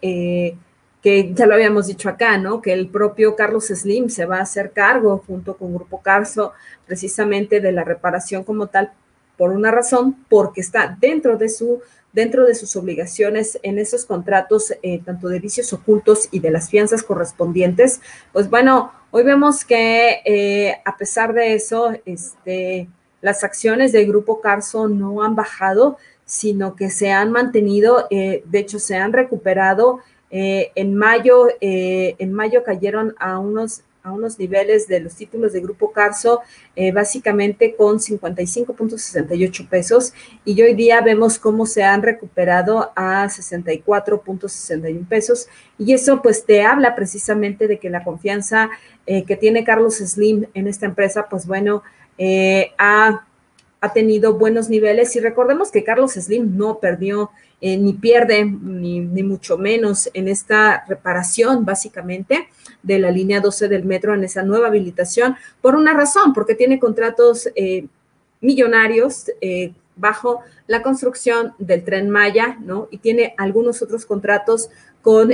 [1.02, 2.60] que ya lo habíamos dicho acá, ¿no?
[2.60, 6.52] Que el propio Carlos Slim se va a hacer cargo junto con Grupo Carso
[6.86, 8.92] precisamente de la reparación como tal
[9.36, 11.80] por una razón, porque está dentro de su
[12.12, 16.70] dentro de sus obligaciones en esos contratos, eh, tanto de vicios ocultos y de las
[16.70, 18.00] fianzas correspondientes,
[18.32, 22.88] pues bueno, hoy vemos que eh, a pesar de eso, este,
[23.20, 28.58] las acciones del Grupo Carso no han bajado, sino que se han mantenido, eh, de
[28.58, 30.00] hecho se han recuperado.
[30.30, 35.52] Eh, en, mayo, eh, en mayo cayeron a unos, a unos niveles de los títulos
[35.52, 36.40] de Grupo Carso,
[36.76, 40.12] eh, básicamente con 55.68 pesos,
[40.44, 46.62] y hoy día vemos cómo se han recuperado a 64.61 pesos, y eso pues te
[46.62, 48.70] habla precisamente de que la confianza
[49.06, 51.82] que tiene Carlos Slim en esta empresa, pues bueno,
[52.76, 53.27] ha,
[53.80, 59.00] ha tenido buenos niveles, y recordemos que Carlos Slim no perdió eh, ni pierde, ni,
[59.22, 62.48] mucho menos en esta reparación, básicamente,
[62.82, 66.78] de la línea 12 del metro, en esa nueva habilitación, por una razón, porque tiene
[66.78, 67.86] contratos eh,
[68.40, 72.88] millonarios eh, bajo la construcción del tren Maya, ¿no?
[72.90, 74.70] Y tiene algunos otros contratos
[75.02, 75.30] con,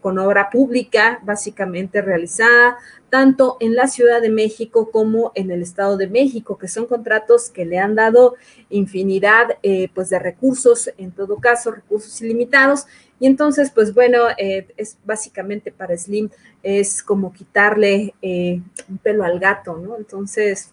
[0.00, 2.78] con obra pública, básicamente realizada,
[3.12, 7.50] tanto en la Ciudad de México como en el Estado de México, que son contratos
[7.50, 8.36] que le han dado
[8.70, 12.86] infinidad eh, pues de recursos, en todo caso, recursos ilimitados.
[13.20, 16.30] Y entonces, pues bueno, eh, es básicamente para Slim,
[16.62, 19.98] es como quitarle eh, un pelo al gato, ¿no?
[19.98, 20.70] Entonces,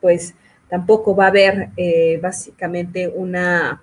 [0.00, 0.34] pues
[0.70, 1.68] tampoco va a haber
[2.22, 3.82] básicamente una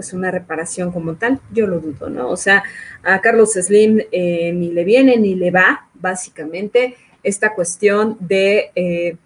[0.00, 2.30] pues una reparación como tal, yo lo dudo, ¿no?
[2.30, 2.64] O sea,
[3.02, 9.18] a Carlos Slim ni le viene ni le va, básicamente esta cuestión de, eh,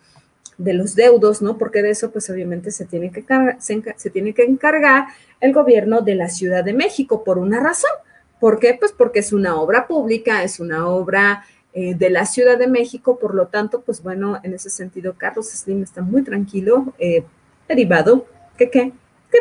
[0.59, 1.59] de los deudos, ¿no?
[1.59, 3.25] Porque de eso, pues obviamente se tiene, que
[3.59, 5.07] se, tiene que encargar
[5.41, 7.93] el gobierno de la Ciudad de México por una razón.
[8.41, 8.75] ¿Por qué?
[8.75, 13.17] Pues porque es una obra pública, es una obra eh, de la Ciudad de México,
[13.17, 17.23] por lo tanto, pues bueno, en ese sentido, Carlos Slim está muy tranquilo, eh,
[17.69, 18.27] derivado,
[18.59, 18.93] que qué,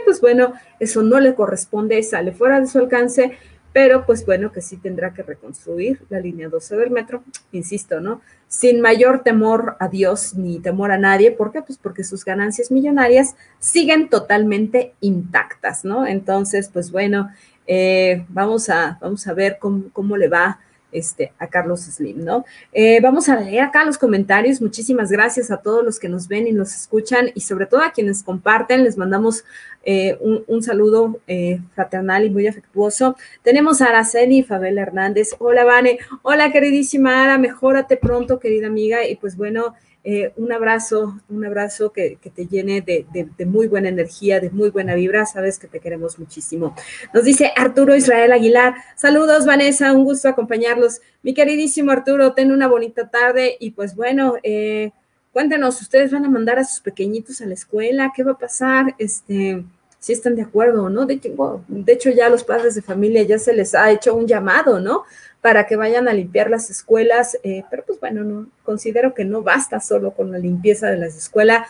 [0.05, 3.37] pues bueno, eso no le corresponde, sale fuera de su alcance,
[3.73, 8.21] pero pues bueno, que sí tendrá que reconstruir la línea 12 del metro, insisto, ¿no?
[8.47, 11.63] Sin mayor temor a Dios ni temor a nadie, ¿por qué?
[11.63, 16.05] Pues porque sus ganancias millonarias siguen totalmente intactas, ¿no?
[16.05, 17.31] Entonces, pues bueno,
[17.65, 20.59] eh, vamos, a, vamos a ver cómo, cómo le va
[20.93, 22.45] este, a Carlos Slim, ¿no?
[22.71, 24.61] Eh, vamos a leer acá los comentarios.
[24.61, 27.91] Muchísimas gracias a todos los que nos ven y nos escuchan y sobre todo a
[27.91, 28.83] quienes comparten.
[28.83, 29.43] Les mandamos
[29.85, 30.17] eh,
[30.47, 33.15] un, saludo eh, fraternal y muy afectuoso.
[33.41, 35.35] Tenemos a Araceli Fabel Hernández.
[35.39, 35.99] Hola, Vane.
[36.21, 37.37] Hola, queridísima Ara.
[37.37, 39.05] Mejórate pronto, querida amiga.
[39.05, 39.75] Y pues bueno,
[40.05, 44.95] eh, un abrazo, un abrazo que, te llene de, muy buena energía, de muy buena
[44.95, 45.25] vibra.
[45.25, 46.75] Sabes que te queremos muchísimo.
[47.13, 48.75] Nos dice Arturo Israel Aguilar.
[48.97, 50.99] Saludos, Vanessa, un gusto acompañarlos.
[51.21, 54.91] Mi queridísimo Arturo, ten una bonita tarde y pues bueno, eh,
[55.31, 58.11] cuéntenos, ¿ustedes van a mandar a sus pequeñitos a la escuela?
[58.13, 58.95] ¿Qué va a pasar?
[58.97, 59.63] Este,
[59.99, 61.05] si están de acuerdo o no.
[61.05, 64.27] De hecho, de hecho, ya los padres de familia ya se les ha hecho un
[64.27, 65.05] llamado, ¿no?
[65.43, 69.41] Para que vayan a limpiar las escuelas, eh, pero pues bueno, no, considero que no
[69.41, 71.67] basta solo con la limpieza de las escuelas,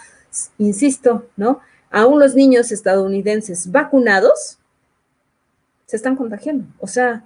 [0.59, 1.59] insisto, ¿no?
[1.89, 4.59] Aún los niños estadounidenses vacunados
[5.88, 7.26] se están contagiando, o sea,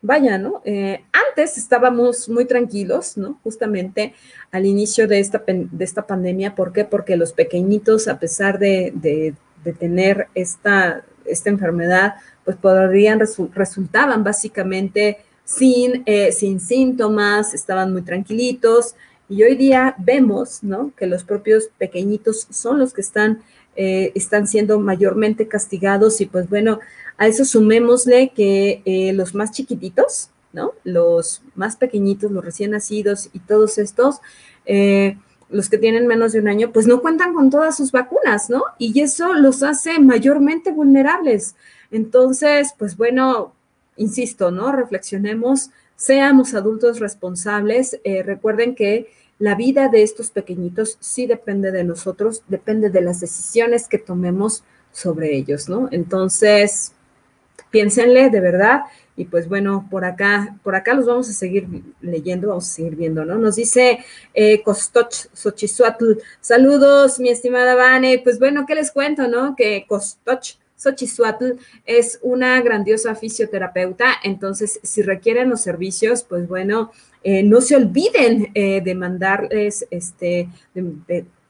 [0.00, 0.62] vaya, ¿no?
[0.64, 3.38] Eh, antes estábamos muy tranquilos, ¿no?
[3.42, 4.14] Justamente
[4.52, 6.86] al inicio de esta, de esta pandemia, ¿por qué?
[6.86, 9.34] Porque los pequeñitos, a pesar de, de,
[9.78, 12.14] tener esta, esta enfermedad,
[12.46, 13.20] pues podrían,
[13.52, 18.94] resultaban básicamente sin, eh, sin síntomas, estaban muy tranquilitos.
[19.28, 20.92] Y hoy día vemos, ¿no?
[20.96, 23.42] Que los propios pequeñitos son los que están,
[23.76, 26.80] eh, están siendo mayormente castigados y pues bueno,
[27.16, 30.72] a eso sumémosle que eh, los más chiquititos, ¿no?
[30.84, 34.20] Los más pequeñitos, los recién nacidos y todos estos,
[35.48, 38.64] los que tienen menos de un año, pues no cuentan con todas sus vacunas, ¿no?
[38.78, 41.54] Y eso los hace mayormente vulnerables.
[41.92, 43.54] Entonces, pues bueno,
[43.96, 44.72] insisto, ¿no?
[44.72, 48.00] Reflexionemos, seamos adultos responsables.
[48.04, 53.20] Eh, recuerden que la vida de estos pequeñitos sí depende de nosotros, depende de las
[53.20, 55.88] decisiones que tomemos sobre ellos, ¿no?
[55.90, 56.92] Entonces,
[57.70, 58.82] piénsenle de verdad.
[59.18, 61.66] Y pues bueno, por acá, por acá los vamos a seguir
[62.00, 63.36] leyendo, vamos a seguir viendo, ¿no?
[63.36, 65.28] Nos dice eh, Costoch
[66.40, 68.20] saludos, mi estimada Vane.
[68.22, 69.56] Pues bueno, ¿qué les cuento, no?
[69.56, 71.52] Que Costoch Xochisuatl
[71.84, 76.92] es una grandiosa fisioterapeuta, entonces si requieren los servicios, pues bueno,
[77.24, 80.48] eh, no se olviden eh, de mandarles, este,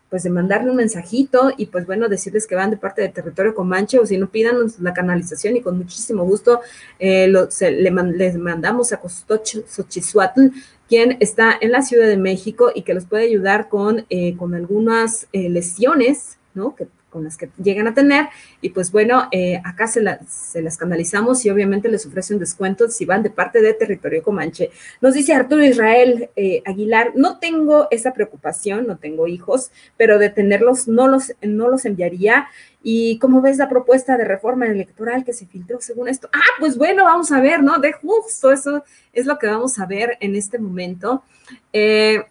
[0.09, 3.55] pues de mandarle un mensajito y pues bueno, decirles que van de parte de Territorio
[3.55, 6.61] Comanche o si no pidan la canalización y con muchísimo gusto
[6.99, 10.47] eh, les mandamos a Xochisuatl,
[10.89, 14.07] quien está en la Ciudad de México y que los puede ayudar con,
[14.39, 16.75] con algunas lesiones, ¿no?
[17.17, 18.27] Con las que llegan a tener.
[18.61, 23.07] Y pues bueno, eh, acá se, se, las canalizamos y obviamente les ofrecen descuentos si
[23.07, 24.71] van de parte de territorio Comanche.
[25.01, 30.29] Nos dice Arturo Israel eh, Aguilar, no tengo esa preocupación, no tengo hijos, pero de
[30.29, 32.49] tenerlos no los, no los enviaría.
[32.83, 36.29] ¿Y cómo ves la propuesta de reforma electoral que se filtró según esto?
[36.35, 37.79] Ah, pues bueno, vamos a ver, ¿no?
[37.79, 41.25] De justo eso es lo que vamos a ver en este momento.
[41.73, 42.23] Eh,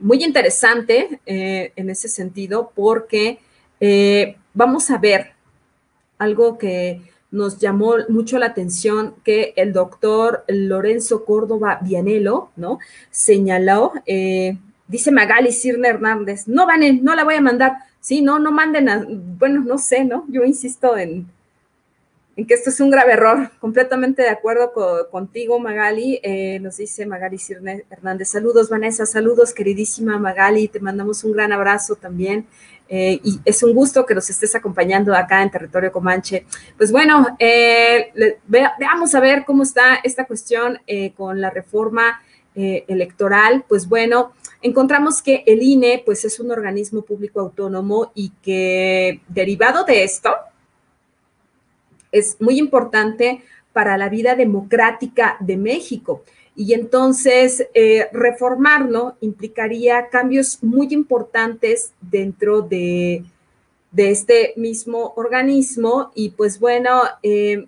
[0.00, 3.38] muy interesante en ese sentido porque
[3.80, 5.32] eh, vamos a ver
[6.18, 12.78] algo que nos llamó mucho la atención que el doctor Lorenzo Córdoba Vianelo, ¿no?
[13.10, 14.58] Señaló, eh,
[14.88, 18.88] dice Magali Sirne Hernández, no van, no la voy a mandar, sí, no, no manden
[18.88, 20.24] a, bueno, no sé, ¿no?
[20.28, 21.26] Yo insisto en,
[22.36, 23.50] en que esto es un grave error.
[23.60, 24.72] Completamente de acuerdo
[25.10, 26.20] contigo, Magali.
[26.22, 28.28] Eh, nos dice Magali Sirne Hernández.
[28.28, 29.04] Saludos, Vanessa.
[29.06, 30.68] Saludos, queridísima Magali.
[30.68, 32.46] Te mandamos un gran abrazo también.
[32.92, 36.44] Eh, y es un gusto que nos estés acompañando acá en territorio Comanche.
[36.76, 38.12] Pues bueno, eh,
[38.46, 40.78] veamos a ver cómo está esta cuestión
[41.16, 42.20] con la reforma
[42.54, 43.64] electoral.
[43.68, 49.84] Pues bueno, encontramos que el INE pues es un organismo público autónomo y que derivado
[49.84, 50.34] de esto,
[52.12, 56.24] es muy importante para la vida democrática de México.
[56.56, 63.24] Y entonces eh, reformarlo implicaría cambios muy importantes dentro de,
[63.96, 66.12] este mismo organismo.
[66.14, 67.66] Y pues bueno, eh,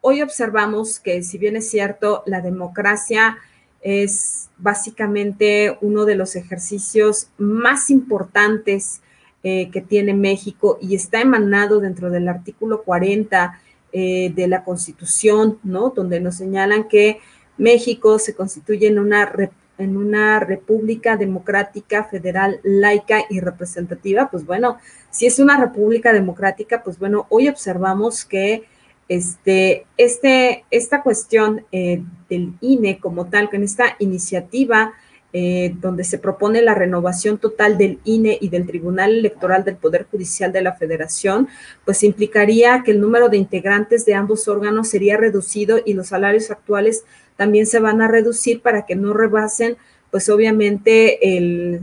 [0.00, 3.38] hoy observamos que si bien es cierto, la democracia
[3.80, 9.00] es básicamente uno de los ejercicios más importantes
[9.42, 13.58] eh, que tiene México y está emanado dentro del artículo 40
[13.92, 15.90] eh, de la Constitución, ¿no?
[15.96, 17.20] Donde nos señalan que
[17.60, 19.30] México se constituye en una
[19.78, 24.76] en una república democrática, federal, laica y representativa, pues bueno,
[25.10, 28.64] si es una república democrática, pues bueno, hoy observamos que
[29.08, 34.92] este, este, esta cuestión eh, del INE como tal, con esta iniciativa
[35.32, 40.06] eh, donde se propone la renovación total del INE y del Tribunal Electoral del Poder
[40.10, 41.46] Judicial de la Federación,
[41.84, 46.50] pues implicaría que el número de integrantes de ambos órganos sería reducido y los salarios
[46.50, 47.04] actuales
[47.40, 49.78] también se van a reducir para que no rebasen,
[50.10, 51.80] pues obviamente, el,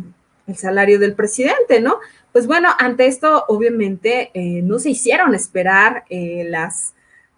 [0.56, 1.98] salario del presidente, ¿no?
[2.32, 6.94] Pues bueno, ante esto, obviamente, eh, no se hicieron esperar las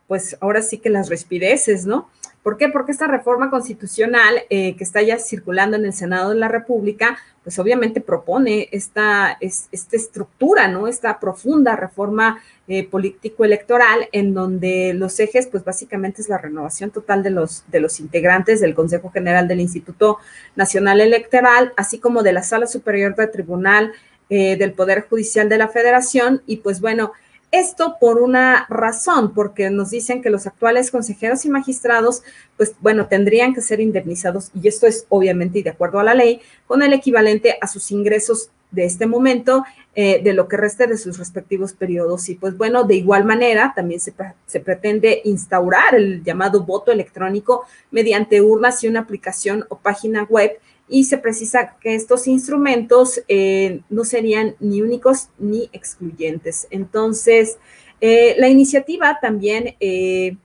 [0.07, 2.09] pues ahora sí que las respireces, ¿no?
[2.43, 2.67] ¿Por qué?
[2.67, 7.17] Porque esta reforma constitucional eh, que está ya circulando en el Senado de la República,
[7.50, 10.88] pues obviamente propone esta, esta estructura, ¿no?
[10.88, 17.24] Esta profunda reforma eh, político-electoral en donde los ejes, pues básicamente es la renovación total
[17.24, 20.20] de los, de los integrantes del Consejo General del Instituto
[20.56, 23.93] Nacional Electoral, así como de la Sala Superior del Tribunal
[24.30, 26.43] eh, del Poder Judicial de la Federación.
[26.45, 27.14] Y pues bueno,
[27.52, 32.22] esto por una razón, porque nos dicen que los actuales consejeros y magistrados,
[32.58, 36.14] pues bueno, tendrían que ser indemnizados, y esto es obviamente y de acuerdo a la
[36.14, 39.64] ley, con el equivalente a sus ingresos de este momento,
[39.95, 42.30] eh, de lo que reste de sus respectivos periodos.
[42.30, 44.14] Y pues bueno, de igual manera, también se,
[44.45, 50.60] se, pretende instaurar el llamado voto electrónico mediante urnas y una aplicación o página web
[50.90, 56.68] y se precisa que estos instrumentos eh, no serían ni únicos ni excluyentes.
[56.72, 57.58] Entonces,
[58.02, 60.36] eh, la iniciativa también eh,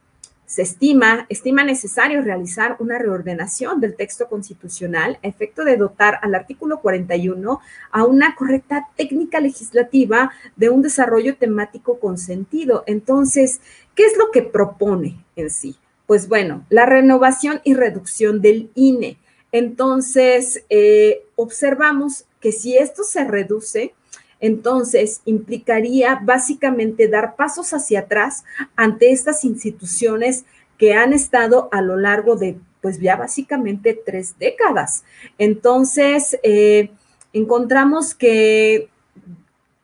[0.47, 6.34] se estima, estima necesario realizar una reordenación del texto constitucional a efecto de dotar al
[6.34, 12.84] artículo 41 a una correcta técnica legislativa de un desarrollo temático con sentido.
[12.86, 13.61] Entonces,
[13.95, 15.76] ¿qué es lo que propone en sí?
[16.07, 19.16] Pues bueno, la renovación y reducción del INE
[19.55, 23.94] entonces, eh, observamos que si esto se reduce,
[24.40, 28.42] entonces implicaría básicamente dar pasos hacia atrás
[28.74, 30.44] ante estas instituciones
[30.76, 35.05] que han estado a lo largo de, pues ya básicamente tres décadas.
[35.38, 36.90] Entonces, eh,
[37.32, 38.88] encontramos que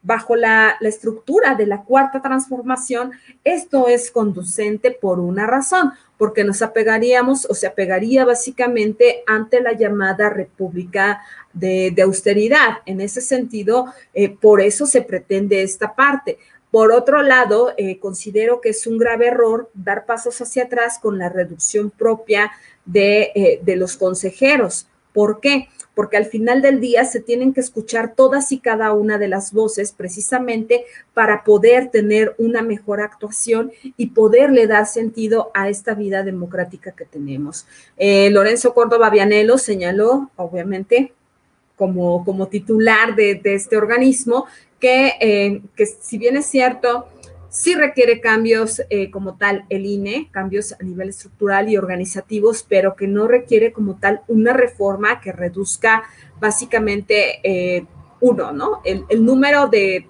[0.03, 3.13] bajo la, estructura de la cuarta transformación,
[3.45, 9.73] esto es conducente por una razón, porque nos apegaríamos o se apegaría básicamente ante la
[9.73, 11.21] llamada república
[11.53, 12.79] de, austeridad.
[12.87, 16.39] En ese sentido, eh, por eso se pretende esta parte.
[16.71, 21.19] Por otro lado, eh, considero que es un grave error dar pasos hacia atrás con
[21.19, 22.53] la reducción propia
[22.85, 24.87] de, eh, de los consejeros.
[25.13, 25.69] ¿Por qué?
[26.01, 29.53] porque al final del día se tienen que escuchar todas y cada una de las
[29.53, 36.23] voces precisamente para poder tener una mejor actuación y poderle dar sentido a esta vida
[36.23, 37.67] democrática que tenemos.
[37.99, 41.13] Eh, Lorenzo Córdoba Vianelo señaló, obviamente,
[41.77, 44.47] como, como titular de, este organismo,
[44.79, 47.09] que, eh, que si bien es cierto,
[47.51, 52.95] Sí requiere cambios eh, como tal el INE, cambios a nivel estructural y organizativos, pero
[52.95, 56.05] que no requiere como tal una reforma que reduzca
[56.39, 57.87] básicamente eh,
[58.21, 58.83] uno, ¿no?
[58.85, 60.07] El, número de,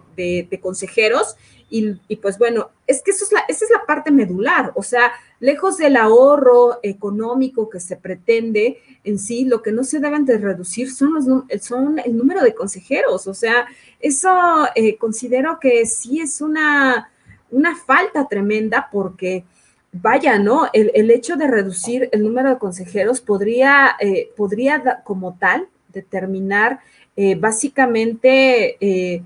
[0.60, 1.36] consejeros
[1.70, 5.12] y, pues bueno, es que eso es la, esa es la parte medular, o sea,
[5.38, 10.36] lejos del ahorro económico que se pretende en sí, lo que no se deben de
[10.36, 13.66] reducir son, los, son el número de consejeros, o sea,
[14.00, 14.30] eso
[14.74, 17.10] eh, considero que sí es una
[17.50, 19.44] una falta tremenda porque,
[19.92, 20.68] vaya, ¿no?
[20.72, 26.80] El, hecho de reducir el número de consejeros podría, eh, podría como tal determinar
[27.16, 29.22] eh, básicamente eh,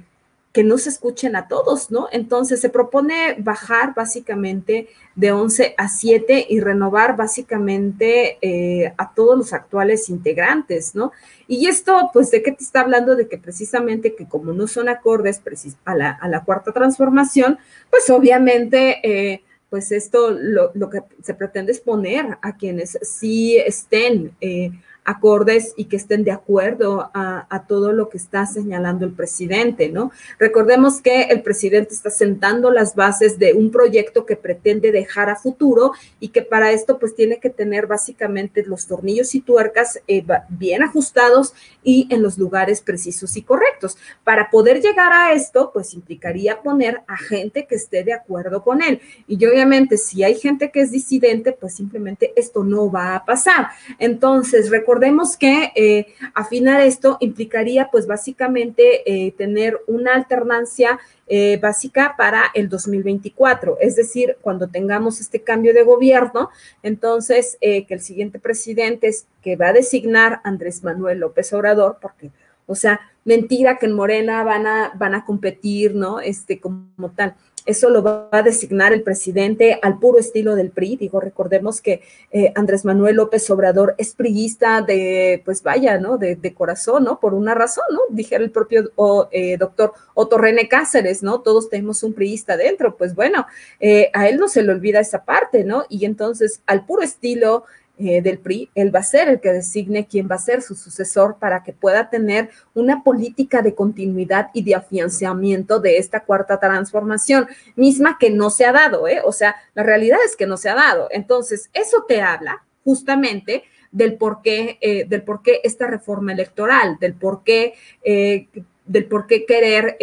[0.55, 2.07] que no se escuchen a todos, ¿no?
[2.12, 9.36] Entonces se propone bajar básicamente de 11 a 7 y renovar básicamente eh, a todos
[9.36, 11.11] los actuales integrantes, ¿no?
[11.48, 13.16] Y esto, pues, ¿de qué te está hablando?
[13.16, 15.42] De que precisamente que como no son acordes
[15.84, 17.59] a la, cuarta transformación,
[17.90, 19.00] pues obviamente...
[19.02, 24.70] Eh, pues esto lo, lo, que se pretende es poner a quienes sí estén eh,
[25.05, 30.11] acordes y que estén de acuerdo a, todo lo que está señalando el presidente, ¿no?
[30.38, 35.36] Recordemos que el presidente está sentando las bases de un proyecto que pretende dejar a
[35.36, 40.24] futuro y que para esto pues tiene que tener básicamente los tornillos y tuercas eh,
[40.48, 43.96] bien ajustados y en los lugares precisos y correctos.
[44.24, 48.82] Para poder llegar a esto pues implicaría poner a gente que esté de acuerdo con
[48.82, 49.00] él.
[49.26, 53.68] Y obviamente si hay gente que es disidente pues simplemente esto no va a pasar.
[53.98, 61.59] Entonces, recordemos recordemos que eh, afinar esto implicaría pues básicamente eh, tener una alternancia eh,
[61.61, 66.51] básica para el 2024, es decir, cuando tengamos este cambio de gobierno,
[66.84, 72.30] entonces que el siguiente presidente es que va a designar Andrés Manuel López Obrador, porque,
[72.67, 76.21] o sea, mentira que en Morena van a, van a competir, ¿no?
[76.21, 77.35] Este, como tal.
[77.67, 80.97] Eso lo va a designar el presidente al puro estilo del PRI.
[80.97, 86.19] Digo, recordemos que eh, Andrés Manuel López Obrador es priista de, pues vaya, ¿no?
[86.19, 87.21] De, corazón, ¿no?
[87.21, 88.01] Por una razón, ¿no?
[88.11, 88.91] Dijera el propio
[89.31, 91.41] eh, doctor Otto René Cáceres, ¿no?
[91.41, 92.97] Todos tenemos un priista dentro.
[92.97, 93.47] Pues bueno,
[93.81, 95.87] eh, a él no se le olvida esa parte, ¿no?
[95.89, 97.65] Y entonces, al puro estilo
[97.97, 100.74] eh, del PRI, él va a ser el que designe quién va a ser su
[100.74, 106.59] sucesor para que pueda tener una política de continuidad y de afianzamiento de esta cuarta
[106.59, 109.20] transformación, misma que no se ha dado, ¿eh?
[109.24, 111.07] O sea, la realidad es que no se ha dado.
[111.12, 116.99] Entonces, eso te habla justamente del por qué, eh, del por qué esta reforma electoral,
[116.99, 118.49] del por qué, eh,
[118.86, 119.97] del por qué querer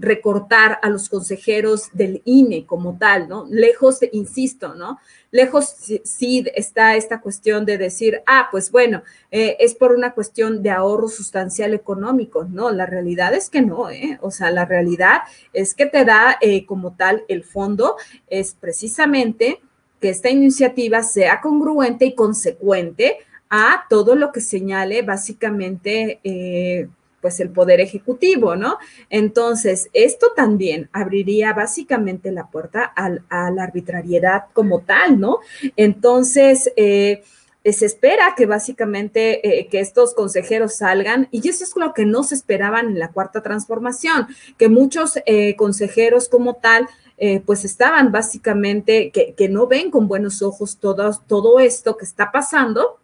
[0.00, 3.46] recortar a los consejeros del INE como tal, ¿no?
[3.50, 4.98] Lejos, insisto, ¿no?
[5.30, 5.74] Lejos
[6.04, 10.70] sí, está esta cuestión de decir, ah, pues bueno, eh, es por una cuestión de
[10.70, 12.70] ahorro sustancial económico, ¿no?
[12.70, 14.18] La realidad es que no, ¿eh?
[14.22, 15.20] O sea, la realidad
[15.52, 17.96] es que te da eh, como tal el fondo,
[18.28, 19.60] es precisamente
[20.00, 23.18] que esta iniciativa sea congruente y consecuente
[23.50, 26.88] a todo lo que señale básicamente eh,
[27.20, 28.78] pues el poder ejecutivo, ¿no?
[29.08, 35.40] Entonces, esto también abriría básicamente la puerta a la arbitrariedad como tal, ¿no?
[35.76, 37.22] Entonces, eh,
[37.64, 42.22] se espera que básicamente eh, que estos consejeros salgan y eso es lo que no
[42.22, 46.88] se esperaban en la cuarta transformación, que muchos eh, consejeros como tal
[47.44, 52.32] pues estaban básicamente que, que, no ven con buenos ojos todo, todo esto que está
[52.32, 52.98] pasando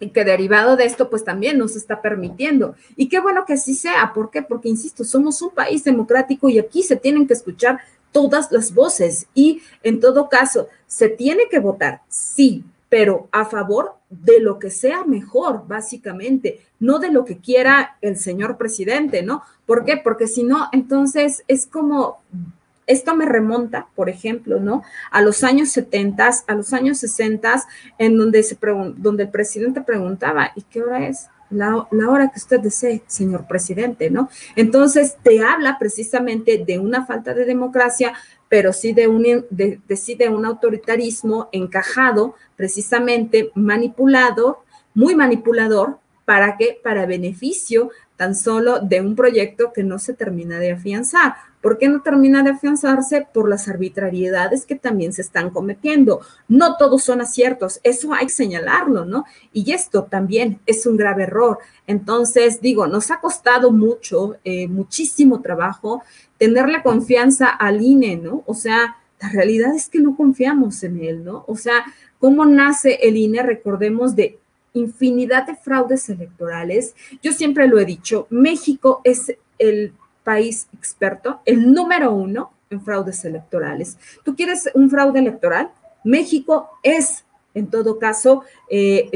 [0.00, 2.74] y que derivado de esto, pues también nos está permitiendo.
[2.96, 4.12] Y qué bueno que así sea.
[4.14, 4.42] ¿Por qué?
[4.42, 7.80] Porque, insisto, somos un país democrático y aquí se tienen que escuchar
[8.12, 9.26] todas las voces.
[9.34, 14.70] Y en todo caso, se tiene que votar, sí, pero a favor de lo que
[14.70, 19.42] sea mejor, básicamente, no de lo que quiera el señor presidente, ¿no?
[19.66, 19.96] ¿Por qué?
[19.96, 22.18] Porque si no, entonces es como
[22.86, 24.82] esto me remonta, por ejemplo, ¿no?
[25.10, 27.64] A los años 70, a los años 60,
[27.98, 28.56] en donde, se
[28.96, 31.26] donde el presidente preguntaba, ¿y qué hora es?
[31.48, 34.28] La, hora que usted desee, señor presidente, ¿no?
[34.56, 38.14] Entonces, te habla precisamente de una falta de democracia,
[38.48, 39.24] pero sí de un,
[39.96, 44.64] sí de un autoritarismo encajado, precisamente manipulado,
[44.94, 46.80] muy manipulador, ¿para qué?
[46.82, 51.34] Para beneficio tan solo de un proyecto que no se termina de afianzar.
[51.60, 53.26] ¿Por qué no termina de afianzarse?
[53.32, 56.20] Por las arbitrariedades que también se están cometiendo.
[56.48, 59.24] No todos son aciertos, eso hay que señalarlo, ¿no?
[59.52, 61.58] Y esto también es un grave error.
[61.86, 66.02] Entonces, digo, nos ha costado mucho, eh, muchísimo trabajo
[66.38, 68.44] tener la confianza al INE, ¿no?
[68.46, 71.44] O sea, la realidad es que no confiamos en él, ¿no?
[71.48, 71.84] O sea,
[72.18, 73.42] ¿cómo nace el INE?
[73.42, 74.38] Recordemos de
[74.76, 76.94] infinidad de fraudes electorales.
[77.22, 79.92] Yo siempre lo he dicho, México es el
[80.24, 83.96] país experto, el número uno en fraudes electorales.
[84.24, 85.70] ¿Tú quieres un fraude electoral?
[86.04, 87.24] México es,
[87.54, 89.10] en todo caso, eh,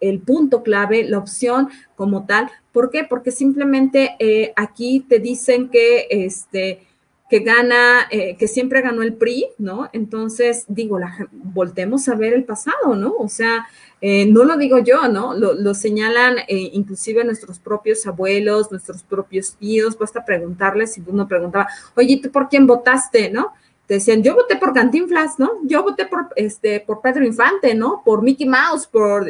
[0.00, 2.50] el punto clave, la opción como tal.
[2.72, 3.04] ¿Por qué?
[3.04, 6.86] Porque simplemente eh, aquí te dicen que este
[7.28, 9.88] que gana, eh, que siempre ganó el PRI, ¿no?
[9.92, 13.14] Entonces, digo, la, voltemos a ver el pasado, ¿no?
[13.18, 13.66] O sea,
[14.00, 15.32] eh, no lo digo yo, ¿no?
[15.34, 21.68] Lo, señalan eh, inclusive nuestros propios abuelos, nuestros propios tíos, basta preguntarles, si uno preguntaba,
[21.96, 23.54] oye, ¿tú por quién votaste, no?
[23.86, 25.52] Te decían, yo voté por Cantinflas, ¿no?
[25.64, 28.02] Yo voté por, este, por Pedro Infante, ¿no?
[28.04, 29.26] Por Mickey Mouse, por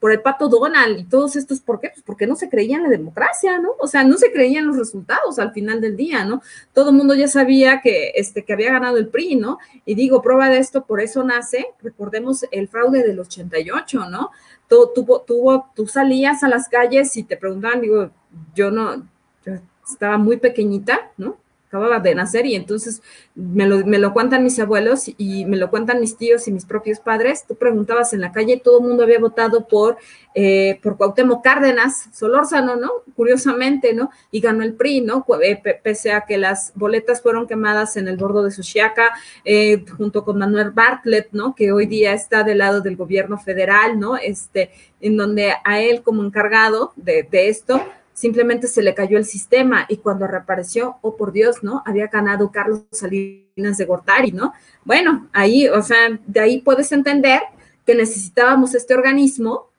[0.00, 1.90] por el pato Donald y todos estos, ¿por qué?
[1.90, 3.70] Pues porque no se creía en la democracia, ¿no?
[3.78, 6.40] O sea, no se creían los resultados al final del día, ¿no?
[6.72, 9.58] Todo el mundo ya sabía que, este, que había ganado el PRI, ¿no?
[9.84, 14.30] Y digo, prueba de esto, por eso nace, recordemos el fraude del 88, ¿no?
[14.68, 18.10] Tú, tú, tú salías a las calles y te preguntaban, digo,
[18.54, 18.96] yo no,
[19.44, 19.54] yo
[19.90, 21.38] estaba muy pequeñita, ¿no?
[21.68, 23.02] Acababa de nacer y entonces
[23.34, 26.64] me lo, me lo, cuentan mis abuelos y me lo cuentan mis tíos y mis
[26.64, 27.44] propios padres.
[27.46, 29.98] Tú preguntabas en la calle, todo el mundo había votado por,
[30.34, 32.90] eh, por Cuauhtémoc Cárdenas, Solórzano, ¿no?
[33.14, 34.10] Curiosamente, ¿no?
[34.30, 35.26] Y ganó el PRI, ¿no?
[35.42, 39.12] Eh, pese a que las boletas fueron quemadas en el bordo de Suchiaca,
[39.44, 41.54] eh, junto con Manuel Bartlett, ¿no?
[41.54, 44.16] Que hoy día está del lado del gobierno federal, ¿no?
[44.16, 44.70] Este,
[45.02, 47.82] en donde a él como encargado de, de esto,
[48.18, 51.84] simplemente se le cayó el sistema y cuando reapareció, oh por Dios, ¿no?
[51.86, 54.54] Había ganado Carlos Salinas de Gortari, ¿no?
[54.84, 57.40] Bueno, ahí, o sea, de ahí puedes entender
[57.86, 59.70] que necesitábamos este organismo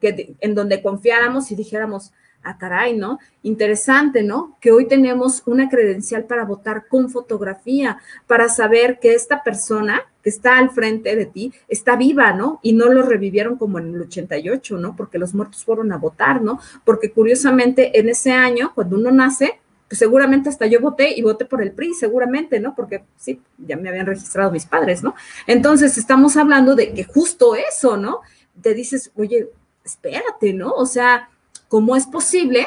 [0.00, 2.12] que, en donde confiáramos y dijéramos,
[2.42, 3.18] ah, caray, ¿no?
[3.42, 4.56] Interesante, ¿no?
[4.60, 10.30] Que hoy tenemos una credencial para votar con fotografía, para saber que esta persona que
[10.30, 12.60] está al frente de ti está viva, ¿no?
[12.62, 14.96] Y no lo revivieron como en el 88, ¿no?
[14.96, 16.60] Porque los muertos fueron a votar, ¿no?
[16.84, 21.46] Porque curiosamente en ese año, cuando uno nace, pues seguramente hasta yo voté y voté
[21.46, 22.74] por el PRI, seguramente, ¿no?
[22.74, 25.14] Porque sí, ya me habían registrado mis padres, ¿no?
[25.46, 28.20] Entonces estamos hablando de que justo eso, ¿no?
[28.62, 29.48] Te dices, oye,
[29.84, 30.72] espérate, ¿no?
[30.72, 31.29] O sea,
[31.70, 32.66] ¿cómo es posible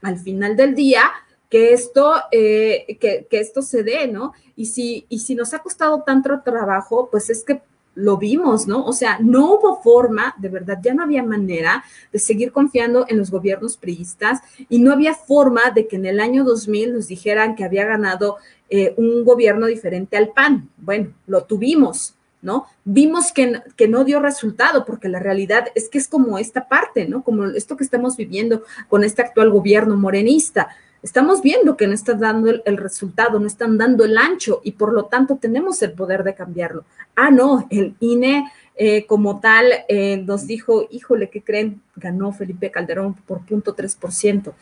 [0.00, 1.02] al final del día
[1.50, 4.32] que esto, eh, que, esto se dé, ¿no?
[4.56, 7.60] Y si, y si nos ha costado tanto trabajo, pues es que
[7.96, 8.84] lo vimos, ¿no?
[8.84, 13.18] O sea, no hubo forma, de verdad, ya no había manera de seguir confiando en
[13.18, 17.54] los gobiernos priistas y no había forma de que en el año 2000 nos dijeran
[17.54, 18.36] que había ganado
[18.70, 20.70] eh, un gobierno diferente al PAN.
[20.76, 22.13] Bueno, lo tuvimos,
[22.44, 22.66] ¿no?
[22.84, 27.08] Vimos que, que, no dio resultado, porque la realidad es que es como esta parte,
[27.08, 27.24] ¿no?
[27.24, 30.68] Como esto que estamos viviendo con este actual gobierno morenista.
[31.02, 34.92] Estamos viendo que no están dando el, resultado, no están dando el ancho y por
[34.92, 36.84] lo tanto tenemos el poder de cambiarlo.
[37.16, 41.82] Ah, no, el INE eh, como tal eh, nos dijo, híjole, ¿qué creen?
[41.96, 44.52] Ganó Felipe Calderón por punto 3%.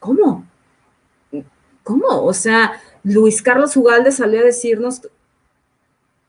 [0.00, 0.44] ¿Cómo?
[1.84, 2.24] ¿Cómo?
[2.24, 5.02] O sea, Luis Carlos Ugalde salió a decirnos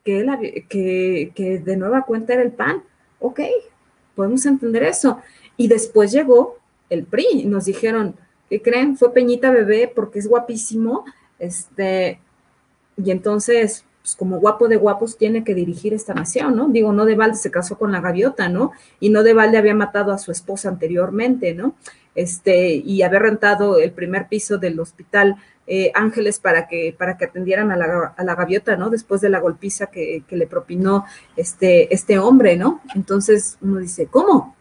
[0.03, 2.83] que, de nueva cuenta era el PAN.
[3.19, 3.39] Ok,
[4.15, 5.19] podemos entender eso.
[5.57, 6.57] Y después llegó
[6.89, 8.15] el PRI nos dijeron,
[8.49, 8.97] ¿qué creen?
[8.97, 11.05] Fue Peñita Bebé porque es guapísimo.
[11.39, 12.19] Este,
[12.97, 16.69] y entonces, pues como guapo de guapos, tiene que dirigir esta nación, ¿no?
[16.69, 18.71] Digo, no de balde se casó con la gaviota, ¿no?
[18.99, 21.75] Y no de balde había matado a su esposa anteriormente, ¿no?
[22.15, 27.25] Este, y había rentado el primer piso del hospital eh, Ángeles para que, para que
[27.25, 28.89] atendieran a la, gaviota, ¿no?
[28.89, 31.05] Después de la golpiza que, le propinó
[31.37, 32.81] este, este hombre, ¿no?
[32.95, 34.55] Entonces uno dice, ¿cómo?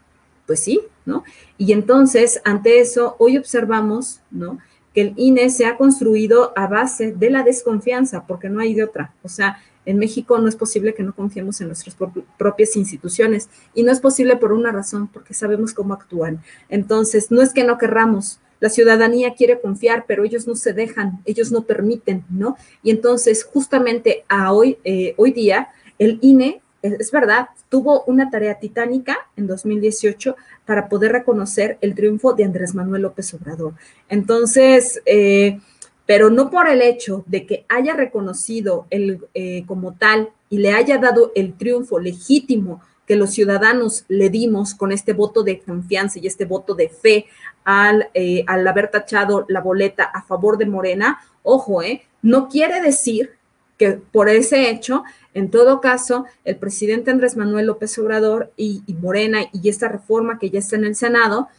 [0.47, 1.23] Pues sí, ¿no?
[1.57, 4.59] Y entonces, ante eso, hoy observamos, ¿no?
[4.93, 8.83] Que el INE se ha construido a base de la desconfianza, porque no hay de
[8.83, 9.13] otra.
[9.23, 11.97] O sea, en México no es posible que no confiemos en nuestras
[12.37, 16.41] propias instituciones y no es posible por una razón, porque sabemos cómo actúan.
[16.69, 21.19] Entonces, no es que no querramos, la ciudadanía quiere confiar, pero ellos no se dejan,
[21.25, 22.55] ellos no permiten, ¿no?
[22.81, 25.67] Y entonces, justamente a hoy, eh, hoy día,
[25.99, 32.35] el INE, es, verdad, tuvo una tarea titánica en 2018 para poder reconocer el triunfo
[32.35, 33.73] de Andrés Manuel López Obrador.
[34.07, 35.59] Entonces, eh,
[36.05, 40.71] pero no por el hecho de que haya reconocido el, eh, como tal y le
[40.71, 46.19] haya dado el triunfo legítimo que los ciudadanos le dimos con este voto de confianza
[46.19, 47.25] y este voto de fe
[47.63, 52.81] al, eh, al haber tachado la boleta a favor de Morena, ojo, eh, no quiere
[52.81, 53.33] decir
[53.77, 55.03] que por ese hecho,
[55.33, 60.37] en todo caso, el presidente Andrés Manuel López Obrador y, y Morena y esta reforma
[60.39, 61.49] que ya está en el Senado,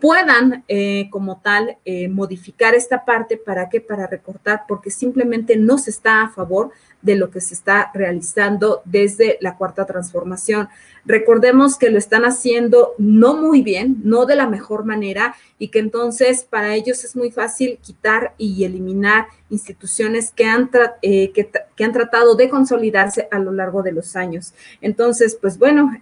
[0.00, 5.78] puedan eh, como tal eh, modificar esta parte para qué, para recortar, porque simplemente no
[5.78, 6.70] se está a favor
[7.02, 10.68] de lo que se está realizando desde la cuarta transformación.
[11.04, 15.78] Recordemos que lo están haciendo no muy bien, no de la mejor manera y que
[15.78, 20.70] entonces para ellos es muy fácil quitar y eliminar instituciones que han,
[21.02, 21.50] eh, que,
[21.84, 24.54] han tratado de consolidarse a lo largo de los años.
[24.80, 25.92] Entonces, pues bueno,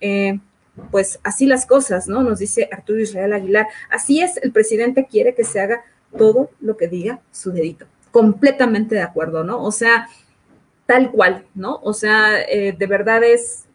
[0.90, 2.22] pues así las cosas, ¿no?
[2.22, 3.68] Nos dice Arturo Israel Aguilar.
[3.90, 5.84] Así es, el presidente quiere que se haga
[6.16, 7.86] todo lo que diga su dedito.
[8.10, 9.62] Completamente de acuerdo, ¿no?
[9.62, 10.08] O sea,
[10.86, 11.80] tal cual, ¿no?
[11.82, 13.65] O sea, eh, de verdad es,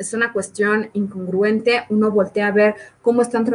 [0.00, 1.84] es una cuestión incongruente.
[1.90, 3.46] Uno voltea a ver cómo están,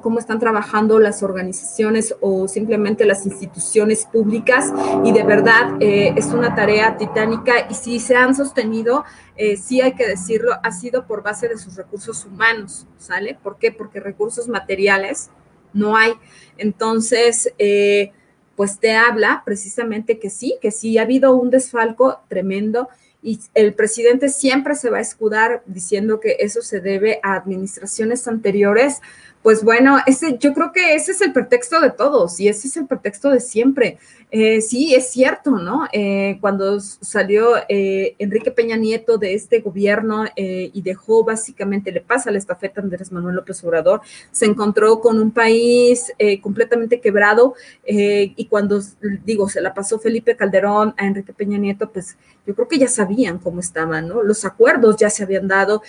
[0.00, 4.72] cómo están trabajando las organizaciones o simplemente las instituciones públicas
[5.04, 9.04] y de verdad eh, es una tarea titánica y si se han sostenido,
[9.36, 13.36] eh, sí hay que decirlo, ha sido por base de sus recursos humanos, ¿sale?
[13.42, 13.72] ¿Por qué?
[13.72, 15.30] Porque recursos materiales
[15.72, 16.12] no hay.
[16.56, 18.12] Entonces, eh,
[18.54, 22.88] pues te habla precisamente que sí, que sí ha habido un desfalco tremendo
[23.22, 28.26] y el presidente siempre se va a escudar diciendo que eso se debe a administraciones
[28.26, 29.00] anteriores,
[29.42, 32.76] pues bueno, ese, yo creo que ese es el pretexto de todos y ese es
[32.76, 33.98] el pretexto de siempre.
[34.32, 35.88] Eh, sí, es cierto, ¿no?
[35.92, 42.30] Eh, cuando salió eh, Enrique Peña Nieto de este gobierno y dejó básicamente, le pasa
[42.30, 46.12] la estafeta a Andrés Manuel López Obrador, se encontró con un país
[46.42, 48.80] completamente quebrado y cuando,
[49.24, 52.16] digo, se la pasó Felipe Calderón a Enrique Peña Nieto, pues
[52.46, 54.22] yo creo que ya sabían cómo estaban, ¿no?
[54.22, 55.82] Los acuerdos ya se habían dado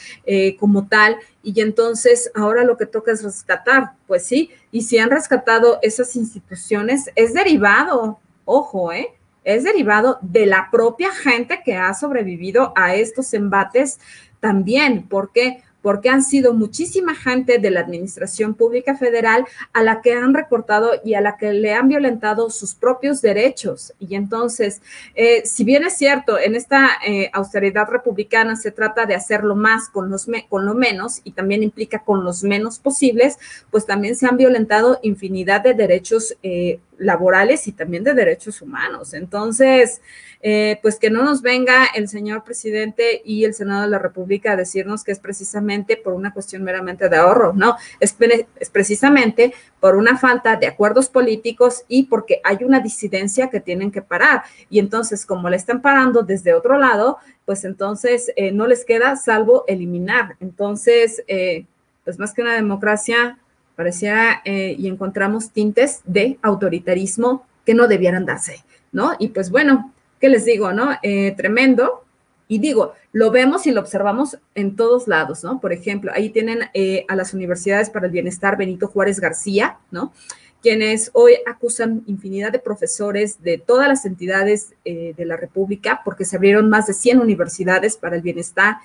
[0.59, 5.09] como tal y entonces ahora lo que toca es rescatar, pues sí, y si han
[5.09, 9.09] rescatado esas instituciones, es derivado ojo, ¿eh?
[9.43, 13.99] es derivado de la propia gente que ha sobrevivido a estos embates
[14.39, 15.07] también.
[15.07, 15.63] ¿Por qué?
[15.81, 20.91] Porque han sido muchísima gente de la Administración Pública Federal a la que han recortado
[21.03, 23.93] y a la que le han violentado sus propios derechos.
[23.99, 24.81] Y entonces,
[25.15, 29.89] eh, si bien es cierto, en esta eh, austeridad republicana se trata de hacerlo más
[29.89, 33.37] con, los con lo menos y también implica con los menos posibles,
[33.69, 39.13] pues también se han violentado infinidad de derechos eh, laborales y también de derechos humanos.
[39.13, 40.01] Entonces,
[40.41, 44.53] eh, pues que no nos venga el señor presidente y el Senado de la República
[44.53, 48.15] a decirnos que es precisamente por una cuestión meramente de ahorro, no, es,
[48.59, 53.91] es precisamente por una falta de acuerdos políticos y porque hay una disidencia que tienen
[53.91, 54.43] que parar.
[54.69, 59.15] Y entonces, como la están parando desde otro lado, pues entonces eh, no les queda
[59.15, 60.35] salvo eliminar.
[60.39, 61.65] Entonces, eh,
[62.03, 63.37] pues más que una democracia,
[63.81, 69.15] parecía y encontramos tintes de autoritarismo que no debieran darse, ¿no?
[69.19, 70.91] Y pues bueno, ¿qué les digo, no?
[71.03, 72.03] Eh, tremendo.
[72.47, 75.61] Y digo, lo vemos y lo observamos en todos lados, ¿no?
[75.61, 80.13] Por ejemplo, ahí tienen eh, a las universidades para el bienestar Benito Juárez García, ¿no?
[80.61, 86.23] quienes hoy acusan infinidad de profesores de todas las entidades eh, de la República, porque
[86.23, 88.75] se abrieron más de 100 universidades para el bienestar.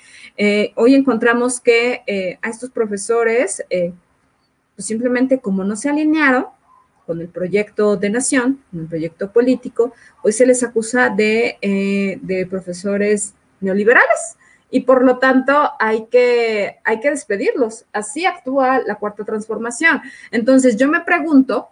[0.74, 3.62] hoy encontramos que a estos profesores,
[4.76, 6.46] pues simplemente como no se alinearon,
[7.06, 12.18] con el proyecto de nación, con el proyecto político, hoy se les acusa de, eh,
[12.20, 14.36] de profesores neoliberales
[14.70, 17.84] y por lo tanto hay que, hay que despedirlos.
[17.92, 20.02] Así actúa la cuarta transformación.
[20.32, 21.68] Entonces yo me pregunto,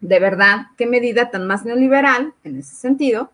[0.00, 3.30] de verdad, ¿qué medida tan más neoliberal en ese sentido?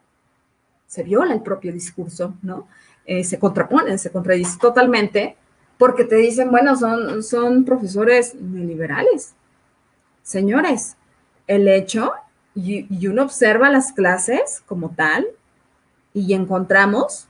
[0.86, 2.68] Se viola el propio discurso, ¿no?
[3.06, 5.36] Eh, se contrapone, se contradice totalmente,
[5.78, 9.34] porque te dicen, bueno, son, son profesores neoliberales.
[10.22, 10.96] Señores,
[11.46, 12.12] el hecho,
[12.54, 15.26] y, uno observa las clases como tal,
[16.12, 17.28] y encontramos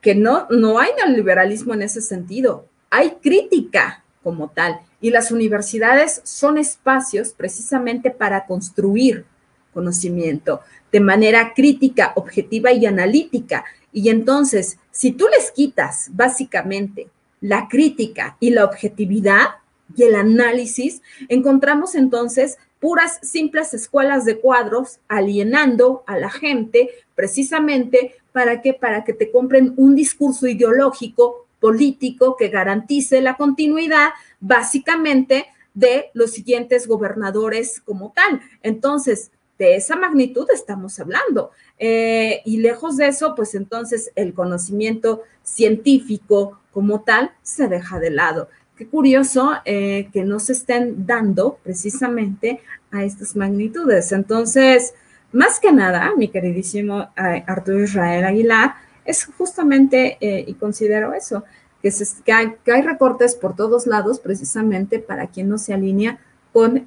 [0.00, 6.20] que no, no hay neoliberalismo en ese sentido, hay crítica como tal, y las universidades
[6.24, 9.24] son espacios precisamente para construir
[9.72, 10.60] conocimiento
[10.90, 13.64] de manera crítica, objetiva y analítica.
[13.92, 17.08] Y entonces, si tú les quitas básicamente
[17.42, 19.56] la crítica y la objetividad
[19.94, 28.14] y el análisis, encontramos entonces puras simples escuelas de cuadros, alienando a la gente precisamente
[28.32, 35.46] para que, para que te compren un discurso ideológico, político, que garantice la continuidad básicamente
[35.74, 38.40] de los siguientes gobernadores como tal.
[38.62, 41.50] Entonces, de esa magnitud estamos hablando.
[41.78, 48.10] Eh, y lejos de eso, pues entonces el conocimiento científico como tal se deja de
[48.10, 48.48] lado.
[48.76, 52.60] Qué curioso eh, que no se estén dando precisamente
[52.90, 54.12] a estas magnitudes.
[54.12, 54.94] Entonces,
[55.32, 61.44] más que nada, mi queridísimo eh, Arturo Israel Aguilar, es justamente, eh, y considero eso,
[61.82, 61.90] que,
[62.24, 62.32] que,
[62.72, 66.18] hay, recortes por todos lados precisamente para quien no se alinea
[66.52, 66.86] con,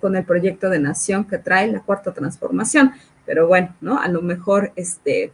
[0.00, 2.92] con el proyecto de nación que trae la cuarta transformación.
[3.24, 3.98] Pero bueno, ¿no?
[3.98, 5.32] A lo mejor este,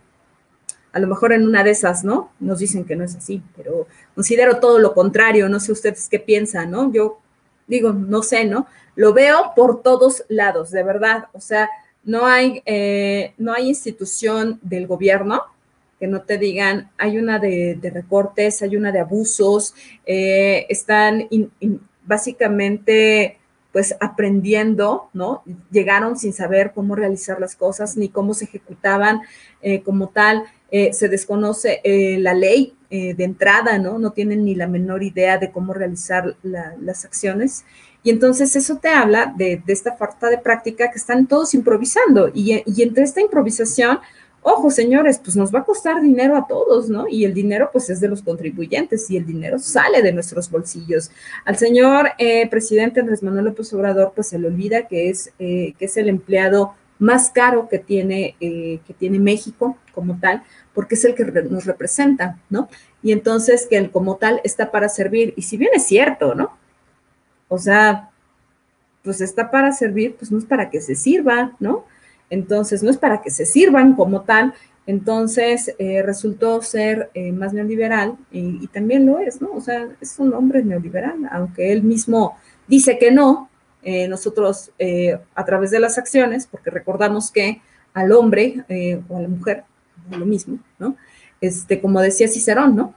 [0.93, 2.31] a lo mejor en una de esas, ¿no?
[2.41, 6.19] Nos dicen que no es así, pero considero todo lo contrario, no sé ustedes qué
[6.19, 6.93] piensan, ¿no?
[6.93, 7.19] Yo
[7.67, 8.67] digo, no sé, ¿no?
[8.97, 11.69] Lo veo por todos lados, de verdad, o sea,
[12.05, 15.43] no hay, eh, no hay institución del gobierno
[15.99, 19.75] que no te digan, hay una de, recortes, hay una de abusos,
[20.07, 21.29] eh, están
[22.07, 23.39] básicamente
[23.71, 25.45] pues aprendiendo, ¿no?
[25.71, 29.21] Llegaron sin saber cómo realizar las cosas ni cómo se ejecutaban
[29.63, 30.45] eh, como tal.
[30.73, 33.99] Eh, se desconoce eh, la ley eh, de entrada, ¿no?
[33.99, 37.65] No tienen ni la menor idea de cómo realizar las acciones.
[38.05, 42.31] Y entonces eso te habla de, esta falta de práctica que están todos improvisando.
[42.33, 43.99] Y, y, entre esta improvisación,
[44.43, 47.09] ojo, señores, pues nos va a costar dinero a todos, ¿no?
[47.09, 51.11] Y el dinero pues es de los contribuyentes y el dinero sale de nuestros bolsillos.
[51.45, 52.13] Al señor
[52.49, 56.75] presidente Andrés Manuel López Obrador pues se le olvida que es, que es el empleado
[57.01, 60.45] más caro que tiene, que tiene México como tal,
[60.75, 62.69] porque es el que nos representa, ¿no?
[63.03, 66.57] Y entonces que él como tal está para servir, y si bien es cierto, ¿no?
[67.49, 68.11] O sea,
[69.03, 71.85] pues está para servir, pues no es para que se sirva, ¿no?
[72.31, 74.55] Entonces, no es para que se sirvan como tal,
[74.87, 79.51] entonces eh, resultó ser eh, más neoliberal y, también lo es, ¿no?
[79.53, 82.37] O sea, es un hombre neoliberal, aunque él mismo
[82.69, 83.50] dice que no,
[83.83, 84.73] eh, nosotros
[85.35, 87.61] a través de las acciones, porque recordamos que
[87.95, 88.65] al hombre
[89.09, 89.65] o a la mujer
[90.11, 90.97] lo mismo, ¿no?
[91.41, 92.95] Este, como decía Cicerón, ¿no?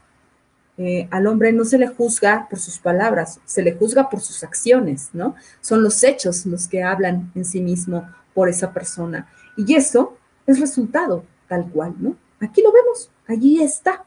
[0.77, 4.43] Eh, al hombre no se le juzga por sus palabras, se le juzga por sus
[4.43, 5.35] acciones, ¿no?
[5.61, 9.27] Son los hechos los que hablan en sí mismo por esa persona.
[9.55, 10.17] Y eso
[10.47, 12.15] es resultado tal cual, ¿no?
[12.39, 14.03] Aquí lo vemos, allí está,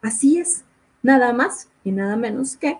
[0.00, 0.64] así es,
[1.02, 2.78] nada más y nada menos que,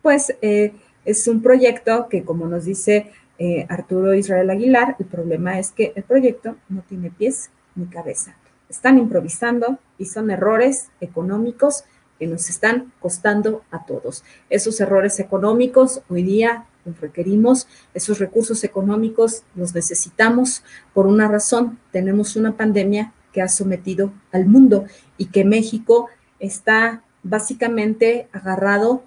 [0.00, 0.74] pues, eh,
[1.08, 5.94] es un proyecto que, como nos dice eh, Arturo Israel Aguilar, el problema es que
[5.96, 8.36] el proyecto no tiene pies ni cabeza.
[8.68, 11.84] Están improvisando y son errores económicos
[12.18, 14.22] que nos están costando a todos.
[14.50, 21.78] Esos errores económicos hoy día los requerimos, esos recursos económicos los necesitamos por una razón.
[21.90, 24.84] Tenemos una pandemia que ha sometido al mundo
[25.16, 29.04] y que México está básicamente agarrado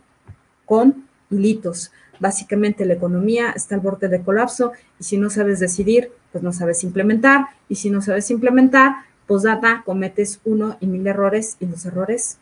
[0.65, 1.91] con hilitos.
[2.19, 6.53] Básicamente la economía está al borde de colapso y si no sabes decidir, pues no
[6.53, 8.93] sabes implementar y si no sabes implementar,
[9.25, 12.37] pues data, cometes uno y mil errores y los errores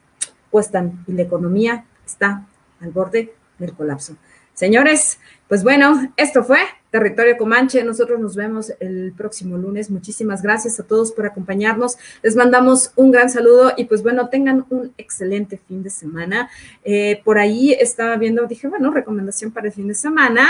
[0.49, 2.45] cuestan y la economía está
[2.81, 4.15] al borde del colapso.
[4.59, 6.57] Señores, pues bueno, esto fue
[6.91, 7.81] Territorio Comanche.
[7.85, 9.89] Nosotros nos vemos el próximo lunes.
[9.89, 11.97] Muchísimas gracias a todos por acompañarnos.
[12.23, 16.49] Les mandamos un gran saludo y pues bueno, tengan un excelente fin de semana.
[16.83, 20.49] Eh, por ahí estaba viendo, dije, bueno, recomendación para el fin de semana.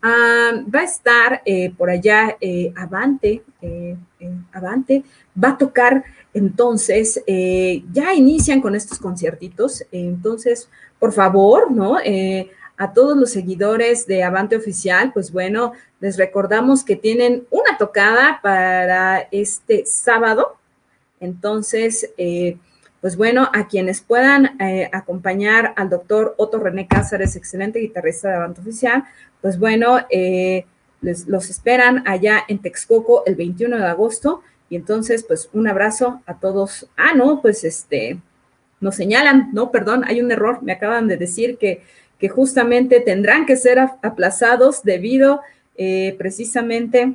[0.00, 3.42] Ah, va a estar eh, por allá eh, Avante,
[4.52, 5.04] Avante,
[5.36, 6.02] va a tocar
[6.32, 9.84] entonces, ya inician con estos conciertitos.
[9.92, 11.98] entonces, por favor, ¿no?
[12.80, 18.40] A todos los seguidores de Avante Oficial, pues bueno, les recordamos que tienen una tocada
[18.42, 20.56] para este sábado.
[21.20, 22.56] Entonces, eh,
[23.02, 28.36] pues bueno, a quienes puedan eh, acompañar al doctor Otto René Cázares, excelente guitarrista de
[28.36, 29.04] Avante Oficial,
[29.42, 30.64] pues bueno, eh,
[31.02, 34.40] les, los esperan allá en Texcoco el 21 de agosto.
[34.70, 36.88] Y entonces, pues un abrazo a todos.
[36.96, 38.18] Ah, no, pues este,
[38.80, 41.82] nos señalan, no, perdón, hay un error, me acaban de decir que
[42.20, 45.40] que justamente tendrán que ser aplazados debido
[45.76, 47.14] eh, precisamente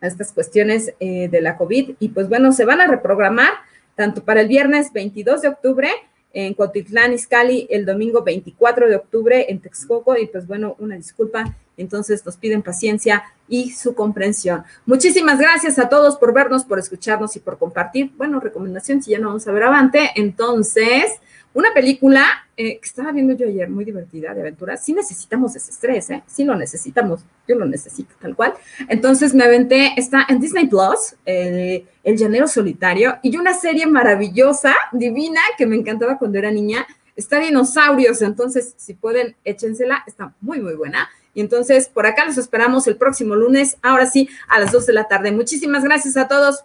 [0.00, 1.94] a estas cuestiones eh, de la COVID.
[2.00, 3.52] Y pues bueno, se van a reprogramar
[3.94, 5.88] tanto para el viernes 22 de octubre
[6.32, 10.18] en Cotitlán, Izcalli, el domingo 24 de octubre en Texcoco.
[10.18, 11.54] Y pues bueno, una disculpa.
[11.76, 14.64] Entonces nos piden paciencia y su comprensión.
[14.86, 18.10] Muchísimas gracias a todos por vernos, por escucharnos y por compartir.
[18.16, 20.10] Bueno, recomendación, si ya no vamos a ver avante.
[20.16, 21.12] Entonces,
[21.56, 24.76] una película eh, que estaba viendo yo ayer, muy divertida, de aventura.
[24.76, 26.22] Sí necesitamos ese estrés, ¿eh?
[26.26, 27.24] Sí lo necesitamos.
[27.48, 28.52] Yo lo necesito, tal cual.
[28.90, 35.40] Entonces me aventé, está en Disney Plus, El Llanero Solitario, y una serie maravillosa, divina,
[35.56, 36.86] que me encantaba cuando era niña.
[37.16, 41.08] Está Dinosaurios, entonces si pueden, échensela, está muy, muy buena.
[41.32, 44.92] Y entonces por acá los esperamos el próximo lunes, ahora sí, a las 2 de
[44.92, 45.32] la tarde.
[45.32, 46.64] Muchísimas gracias a todos.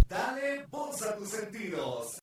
[0.07, 2.17] Dale voz a tus sentidos.